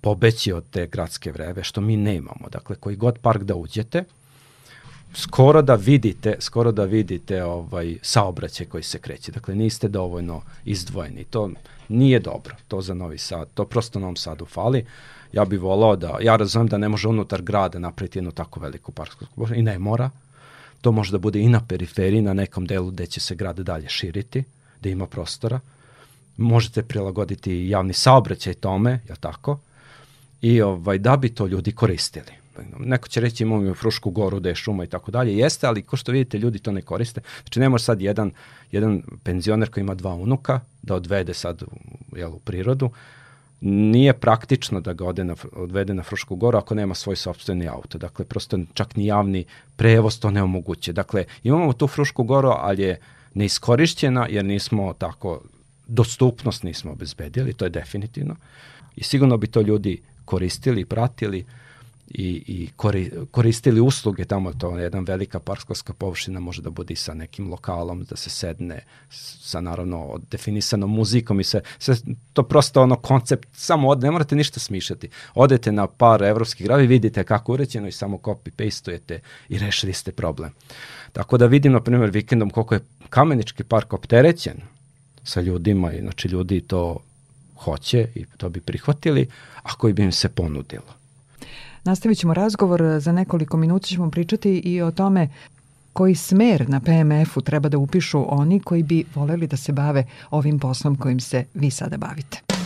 [0.00, 2.48] pobeći od te gradske vreve, što mi nemamo.
[2.50, 4.04] Dakle, koji god park da uđete,
[5.14, 9.32] skoro da vidite, skoro da vidite ovaj saobraćaj koji se kreće.
[9.32, 11.24] Dakle, niste dovoljno izdvojeni.
[11.24, 11.50] To
[11.88, 13.48] nije dobro, to za Novi Sad.
[13.54, 14.86] To prosto Novom Sadu fali.
[15.32, 18.92] Ja bih volao da, ja razumem da ne može unutar grada napraviti jednu tako veliku
[18.92, 20.10] površinu i ne mora.
[20.80, 23.88] To može da bude i na periferiji, na nekom delu gde će se grad dalje
[23.88, 24.44] širiti,
[24.80, 25.60] da ima prostora.
[26.36, 29.58] Možete prilagoditi javni saobraćaj tome, je tako?
[30.42, 32.32] I ovaj, da bi to ljudi koristili.
[32.78, 35.36] Neko će reći imamo Frušku goru da je šuma i tako dalje.
[35.36, 37.20] Jeste, ali ko što vidite ljudi to ne koriste.
[37.42, 38.30] Znači ne može sad jedan,
[38.72, 41.62] jedan penzioner koji ima dva unuka da odvede sad
[42.16, 42.90] jel, u prirodu.
[43.60, 47.98] Nije praktično da ga ode na, odvede na Frušku goru ako nema svoj sobstveni auto.
[47.98, 49.44] Dakle, prosto čak ni javni
[49.76, 50.92] prevoz to ne omoguće.
[50.92, 53.00] Dakle, imamo tu Frušku goru, ali je
[53.34, 55.40] neiskorišćena jer nismo tako,
[55.86, 58.36] dostupnost nismo obezbedili, to je definitivno.
[58.96, 61.44] I sigurno bi to ljudi koristili, pratili
[62.10, 66.92] i, i kori, koristili usluge tamo, to je jedna velika parkovska površina, može da bude
[66.92, 71.96] i sa nekim lokalom, da se sedne sa naravno definisanom muzikom i sve, sve
[72.32, 75.08] to prosto ono koncept, samo od, ne morate ništa smišljati.
[75.34, 79.18] Odete na par evropskih gravi, vidite kako uređeno i samo copy-pastujete
[79.48, 80.52] i rešili ste problem.
[81.12, 84.60] Tako da vidim, na primjer, vikendom koliko je Kamenički park opterećen
[85.24, 86.98] sa ljudima i znači ljudi to
[87.58, 89.28] hoće i to bi prihvatili
[89.62, 90.98] ako bi im se ponudilo.
[91.84, 95.28] Nastavit ćemo razgovor, za nekoliko minuta ćemo pričati i o tome
[95.92, 100.58] koji smer na PMF-u treba da upišu oni koji bi voleli da se bave ovim
[100.58, 102.57] poslom kojim se vi sada bavite.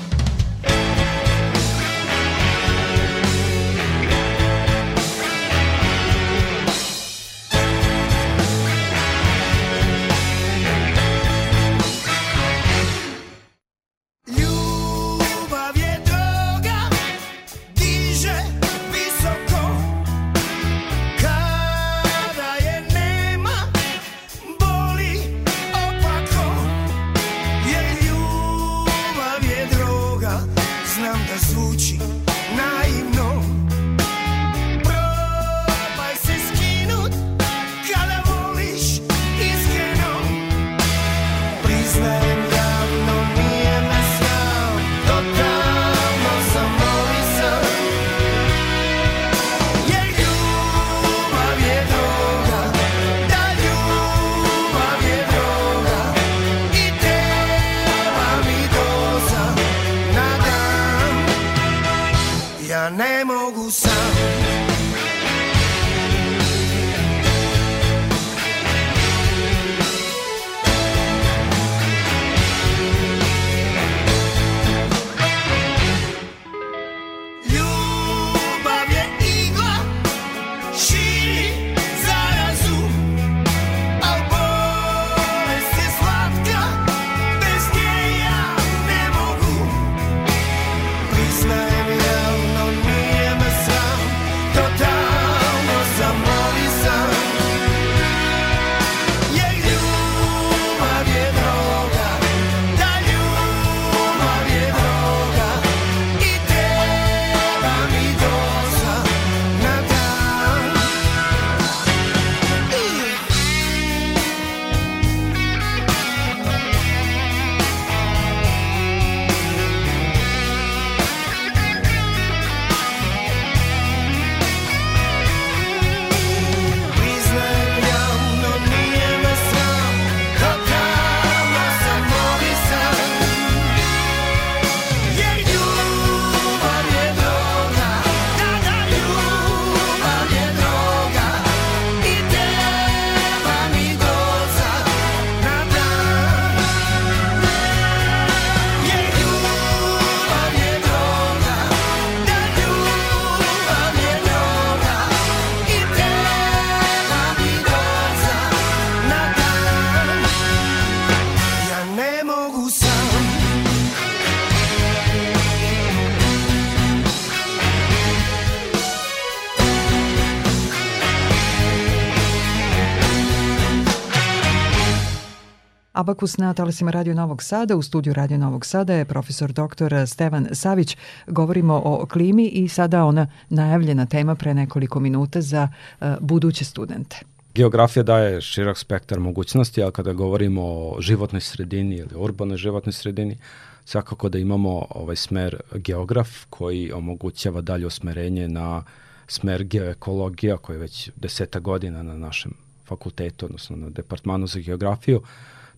[175.92, 177.76] Abakus na talasima Radio Novog Sada.
[177.76, 180.06] U studiju Radio Novog Sada je profesor dr.
[180.06, 180.96] Stevan Savić.
[181.26, 185.68] Govorimo o klimi i sada ona najavljena tema pre nekoliko minuta za
[186.00, 187.16] uh, buduće studente.
[187.54, 193.38] Geografija daje širok spektar mogućnosti, ali kada govorimo o životnoj sredini ili urbanoj životnoj sredini,
[193.84, 198.84] svakako da imamo ovaj smer geograf koji omogućava dalje usmerenje na
[199.26, 202.52] smer geoekologija koji je već deseta godina na našem
[202.84, 205.22] fakultetu, odnosno na departmanu za geografiju.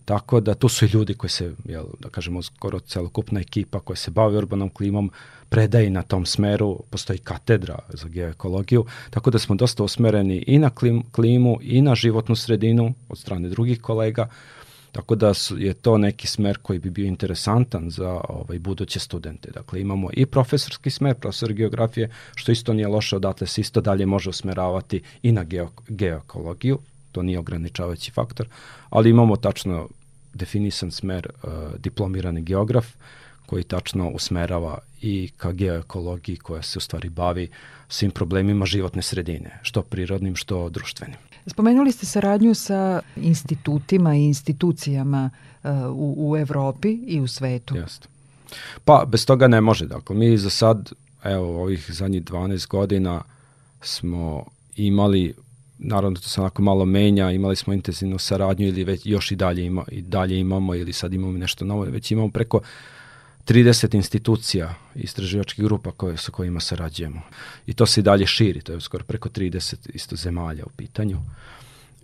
[0.05, 3.97] Tako da tu su i ljudi koji se, jel, da kažemo, skoro celokupna ekipa koja
[3.97, 5.11] se bavi urbanom klimom,
[5.49, 10.71] predaje na tom smeru, postoji katedra za geoekologiju, tako da smo dosta usmereni i na
[10.71, 14.29] klim, klimu i na životnu sredinu od strane drugih kolega,
[14.93, 19.51] tako da su, je to neki smer koji bi bio interesantan za ovaj, buduće studente.
[19.51, 24.07] Dakle, imamo i profesorski smer, profesor geografije, što isto nije loše, odatle se isto dalje
[24.07, 26.79] može usmeravati i na geo, geoekologiju,
[27.15, 28.49] to nije ograničavajući faktor,
[28.91, 29.89] ali imamo tačno
[30.35, 32.87] definisan smer uh, diplomirani geograf
[33.47, 37.49] koji tačno usmerava i ka geoekologiji koja se u stvari bavi
[37.89, 41.17] svim problemima životne sredine, što prirodnim, što društvenim.
[41.47, 47.77] Spomenuli ste saradnju sa institutima i institucijama uh, u, u Evropi i u svetu.
[47.77, 48.09] Jeste.
[48.85, 49.87] Pa, bez toga ne može.
[49.87, 50.93] Dakle, mi za sad,
[51.25, 53.23] evo, ovih zadnjih 12 godina
[53.81, 54.45] smo
[54.77, 55.35] imali
[55.85, 59.65] naravno to se onako malo menja, imali smo intenzivnu saradnju ili već još i dalje,
[59.65, 62.61] ima, i dalje imamo ili sad imamo nešto novo, već imamo preko
[63.47, 67.21] 30 institucija istraživačkih grupa koje, sa kojima sarađujemo.
[67.67, 71.19] I to se i dalje širi, to je skoro preko 30 isto zemalja u pitanju.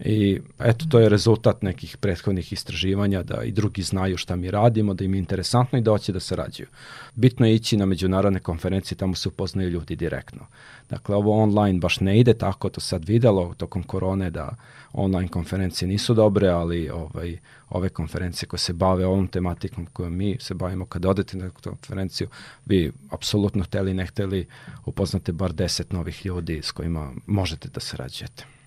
[0.04, 4.94] I eto, to je rezultat nekih prethodnih istraživanja da i drugi znaju šta mi radimo,
[4.94, 6.66] da im je interesantno i da hoće da sarađuju.
[7.14, 10.46] Bitno je ići na međunarodne konferencije, tamo se upoznaju ljudi direktno.
[10.90, 14.56] Dakle, ovo online baš ne ide tako, to sad videlo tokom korone da
[14.92, 17.38] online konferencije nisu dobre, ali ovaj,
[17.68, 22.28] ove konferencije koje se bave ovom tematikom kojom mi se bavimo, kada odete na konferenciju,
[22.66, 24.46] vi apsolutno hteli, ne hteli,
[24.86, 28.59] upoznate bar deset novih ljudi s kojima možete da sarađujete.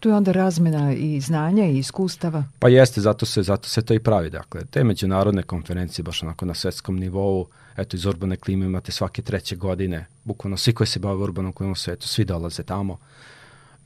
[0.00, 2.44] Tu je onda razmena i znanja i iskustava.
[2.58, 4.30] Pa jeste, zato se, zato se to i pravi.
[4.30, 7.46] Dakle, te međunarodne konferencije, baš onako na svetskom nivou,
[7.76, 11.72] eto iz urbane klime imate svake treće godine, bukvalno svi koji se bave urbanom klimom
[11.72, 12.98] u svetu, svi dolaze tamo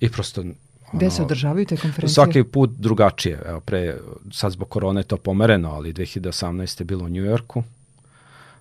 [0.01, 0.55] i prosto ono,
[0.93, 2.15] Gde se održavaju te konferencije?
[2.15, 3.43] Svaki put drugačije.
[3.47, 3.97] Evo, pre,
[4.33, 6.81] sad zbog korone je to pomereno, ali 2018.
[6.81, 7.63] je bilo u Njujorku,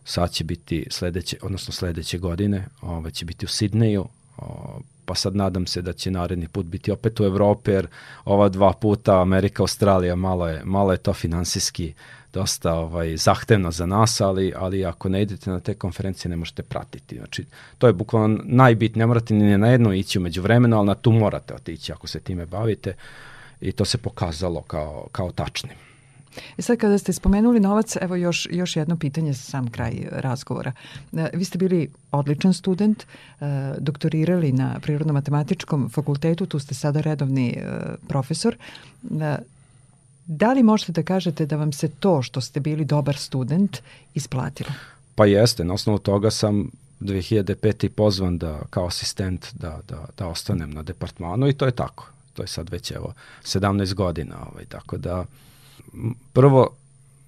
[0.06, 4.06] sad će biti sledeće, odnosno sledeće godine, ove, će biti u Sidneju,
[4.38, 4.80] o,
[5.14, 7.88] pa sad nadam se da će naredni put biti opet u Evropi, jer
[8.26, 11.94] ova dva puta Amerika, Australija, malo je, malo je to finansijski
[12.34, 16.64] dosta ovaj, zahtevno za nas, ali, ali ako ne idete na te konferencije ne možete
[16.64, 17.18] pratiti.
[17.18, 17.46] Znači,
[17.78, 21.12] to je bukvalno najbitnije, ne morate ni na jedno ići umeđu vremena, ali na tu
[21.12, 22.96] morate otići ako se time bavite
[23.62, 25.78] i to se pokazalo kao, kao tačnim.
[26.58, 30.72] I sad kada ste spomenuli novac, evo još, još jedno pitanje za sam kraj razgovora.
[31.14, 33.46] E, vi ste bili odličan student, e,
[33.78, 37.64] doktorirali na Prirodno-matematičkom fakultetu, tu ste sada redovni e,
[38.08, 38.58] profesor.
[40.26, 43.78] Da li možete da kažete da vam se to što ste bili dobar student
[44.14, 44.70] isplatilo?
[45.16, 47.90] Pa jeste, na osnovu toga sam 2005.
[47.90, 52.08] pozvan da kao asistent da, da, da ostanem na departmanu i to je tako.
[52.34, 53.14] To je sad već evo
[53.44, 55.26] 17 godina, ovaj, tako da
[56.34, 56.70] prvo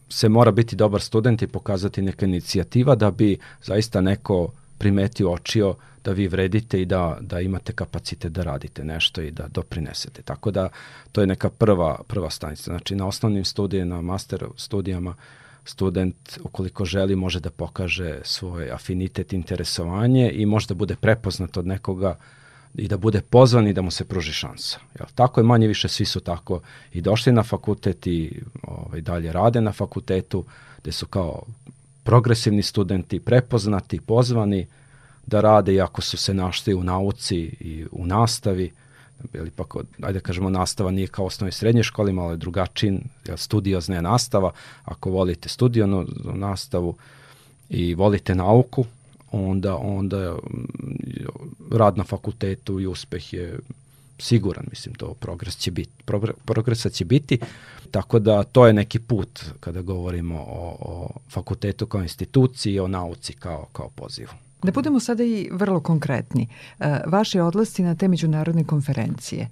[0.09, 5.75] se mora biti dobar student i pokazati neka inicijativa da bi zaista neko primetio, očio
[6.03, 10.21] da vi vredite i da, da imate kapacitet da radite nešto i da doprinesete.
[10.21, 10.69] Tako da
[11.11, 12.63] to je neka prva, prva stanica.
[12.63, 15.15] Znači na osnovnim studijama, na master studijama,
[15.65, 21.67] student ukoliko želi može da pokaže svoj afinitet, interesovanje i može da bude prepoznat od
[21.67, 22.15] nekoga
[22.77, 24.79] i da bude pozvan i da mu se pruži šansa.
[24.99, 25.07] Jel?
[25.15, 26.61] Tako je manje više, svi su tako
[26.93, 30.45] i došli na fakultet i ovaj, dalje rade na fakultetu,
[30.81, 31.43] gde su kao
[32.03, 34.67] progresivni studenti prepoznati, pozvani
[35.25, 38.71] da rade iako su se našli u nauci i u nastavi,
[39.33, 39.63] ili pa,
[40.01, 42.99] ajde kažemo, nastava nije kao osnovne srednje škole, malo je drugačiji,
[43.35, 44.51] studiozna je nastava,
[44.83, 46.95] ako volite studionu nastavu
[47.69, 48.85] i volite nauku,
[49.35, 50.65] onda, onda mm,
[51.71, 53.59] rad na fakultetu i uspeh je
[54.19, 55.91] siguran, mislim, to progres će biti,
[56.45, 57.39] progresa će biti,
[57.91, 63.33] tako da to je neki put kada govorimo o, o fakultetu kao instituciji o nauci
[63.33, 64.31] kao, kao pozivu.
[64.63, 66.47] Da budemo sada i vrlo konkretni.
[66.79, 69.49] E, vaši odlasci na te međunarodne konferencije,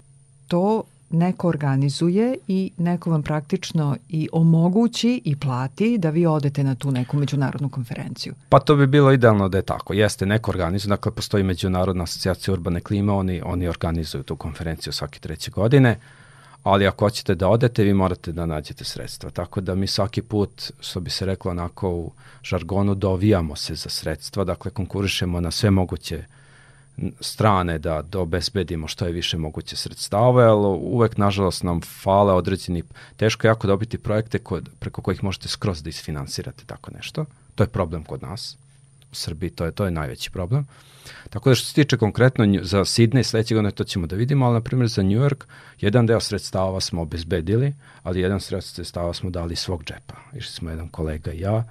[0.47, 0.84] to
[1.14, 6.91] neko organizuje i neko vam praktično i omogući i plati da vi odete na tu
[6.91, 8.34] neku međunarodnu konferenciju.
[8.49, 9.93] Pa to bi bilo idealno da je tako.
[9.93, 15.20] Jeste, neko organizuje, dakle postoji Međunarodna asocijacija urbane klime, oni, oni organizuju tu konferenciju svake
[15.20, 15.99] treće godine,
[16.64, 19.30] ali ako hoćete da odete, vi morate da nađete sredstva.
[19.30, 22.11] Tako da mi svaki put, što bi se reklo onako u
[22.43, 26.26] žargonu, dovijamo se za sredstva, dakle konkurišemo na sve moguće
[27.19, 32.83] strane da, da obezbedimo što je više moguće sredstava, ali uvek, nažalost, nam fale određeni,
[33.17, 37.25] teško je jako dobiti projekte kod, preko kojih možete skroz da isfinansirate tako nešto.
[37.55, 38.57] To je problem kod nas.
[39.11, 40.67] U Srbiji to je, to je najveći problem.
[41.29, 44.53] Tako da što se tiče konkretno za Sydney sledećeg godine to ćemo da vidimo, ali
[44.53, 45.43] na primjer za New York
[45.81, 47.73] jedan deo sredstava smo obezbedili,
[48.03, 50.15] ali jedan sredstava smo dali svog džepa.
[50.35, 51.63] Išli smo jedan kolega i ja,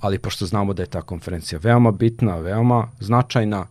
[0.00, 3.66] ali pošto znamo da je ta konferencija veoma bitna, veoma značajna,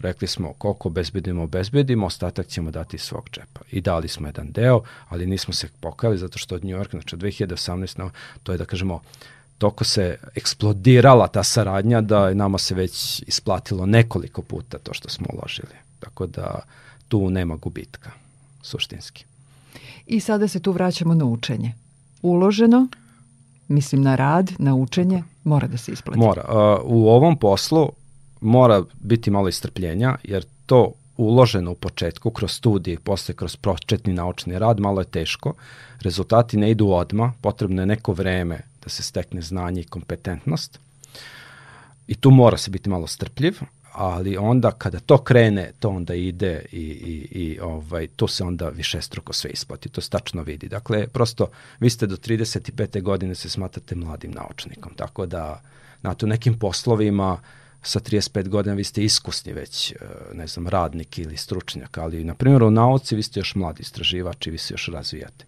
[0.00, 3.60] Rekli smo koliko obezbedimo, obezbedimo, ostatak ćemo dati iz svog džepa.
[3.70, 7.14] I dali smo jedan deo, ali nismo se pokali zato što od New Yorka, znači
[7.14, 8.10] od 2018.
[8.42, 9.00] to je da kažemo
[9.58, 15.08] toko se eksplodirala ta saradnja da je nama se već isplatilo nekoliko puta to što
[15.08, 15.74] smo uložili.
[15.98, 16.60] Tako da
[17.08, 18.10] tu nema gubitka,
[18.62, 19.24] suštinski.
[20.06, 21.74] I sada se tu vraćamo na učenje.
[22.22, 22.88] Uloženo,
[23.68, 26.18] mislim na rad, na učenje, mora da se isplati.
[26.18, 26.44] Mora.
[26.84, 27.88] U ovom poslu
[28.40, 34.58] mora biti malo istrpljenja, jer to uloženo u početku, kroz studije posle kroz početni naučni
[34.58, 35.54] rad, malo je teško.
[36.00, 40.78] Rezultati ne idu odma, potrebno je neko vreme da se stekne znanje i kompetentnost.
[42.06, 43.58] I tu mora se biti malo strpljiv,
[43.92, 48.68] ali onda kada to krene, to onda ide i, i, i ovaj, to se onda
[48.68, 50.68] više struko sve isplati, to se tačno vidi.
[50.68, 53.02] Dakle, prosto, vi ste do 35.
[53.02, 55.62] godine se smatrate mladim naučnikom, tako da
[56.02, 57.38] na to nekim poslovima
[57.82, 59.94] sa 35 godina vi ste iskusni već, e,
[60.34, 64.46] ne znam, radnik ili stručnjak, ali na primjer u nauci vi ste još mladi istraživač
[64.46, 65.44] i vi se još razvijate.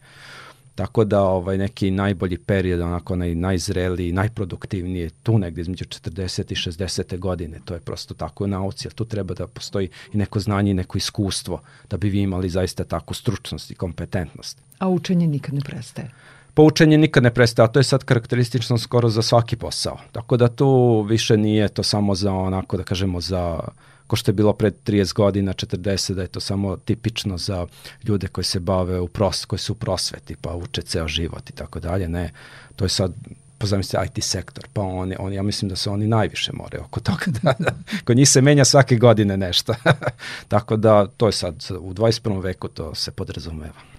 [0.74, 6.54] Tako da ovaj neki najbolji period, onako onaj najzreliji, najproduktivniji tu negde između 40 i
[6.54, 7.18] 60.
[7.18, 7.60] godine.
[7.64, 10.74] To je prosto tako u nauci, jer tu treba da postoji i neko znanje i
[10.74, 11.60] neko iskustvo
[11.90, 14.58] da bi vi imali zaista takvu stručnost i kompetentnost.
[14.78, 16.10] A učenje nikad ne prestaje.
[16.54, 19.98] Poučenje nikad ne prestaje, a to je sad karakteristično skoro za svaki posao.
[20.12, 23.60] Tako da tu više nije to samo za onako da kažemo za
[24.06, 27.66] ko što je bilo pred 30 godina, 40, da je to samo tipično za
[28.04, 31.52] ljude koji se bave u pros, koji su u prosveti, pa uče ceo život i
[31.52, 32.08] tako dalje.
[32.08, 32.32] Ne,
[32.76, 33.12] to je sad
[33.58, 37.00] pa zamislite IT sektor, pa oni, oni, ja mislim da se oni najviše more oko
[37.00, 37.70] toga, da, da.
[38.04, 39.74] kod njih se menja svake godine nešto.
[40.48, 42.42] Tako da to je sad, u 21.
[42.42, 43.91] veku to se podrazumeva.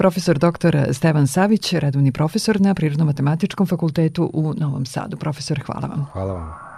[0.00, 0.76] Profesor dr.
[0.92, 5.16] Stevan Savić, redovni profesor na Prirodno-matematičkom fakultetu u Novom Sadu.
[5.16, 6.06] Profesor, hvala vam.
[6.12, 6.69] Hvala vam.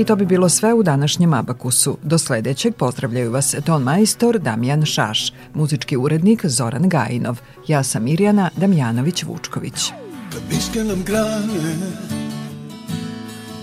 [0.00, 1.98] I to bi bilo sve u današnjem Abakusu.
[2.02, 7.40] Do sledećeg pozdravljaju vas ton majstor Damjan Šaš, muzički urednik Zoran Gajinov.
[7.66, 9.92] Ja sam Mirjana Damjanović-Vučković.
[10.32, 11.76] Kad niske nam grane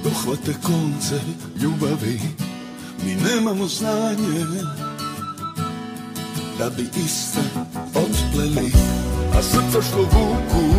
[0.03, 1.19] Dohvate konce
[1.61, 2.19] ljubavi
[3.05, 4.45] Mi nemamo znanje
[6.59, 7.41] Da bi iste
[7.95, 8.71] otpleli
[9.37, 10.73] A srca što vuku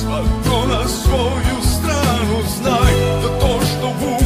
[0.00, 1.53] Svako na svoju
[2.48, 2.92] stranu Znaj
[3.22, 4.23] da to što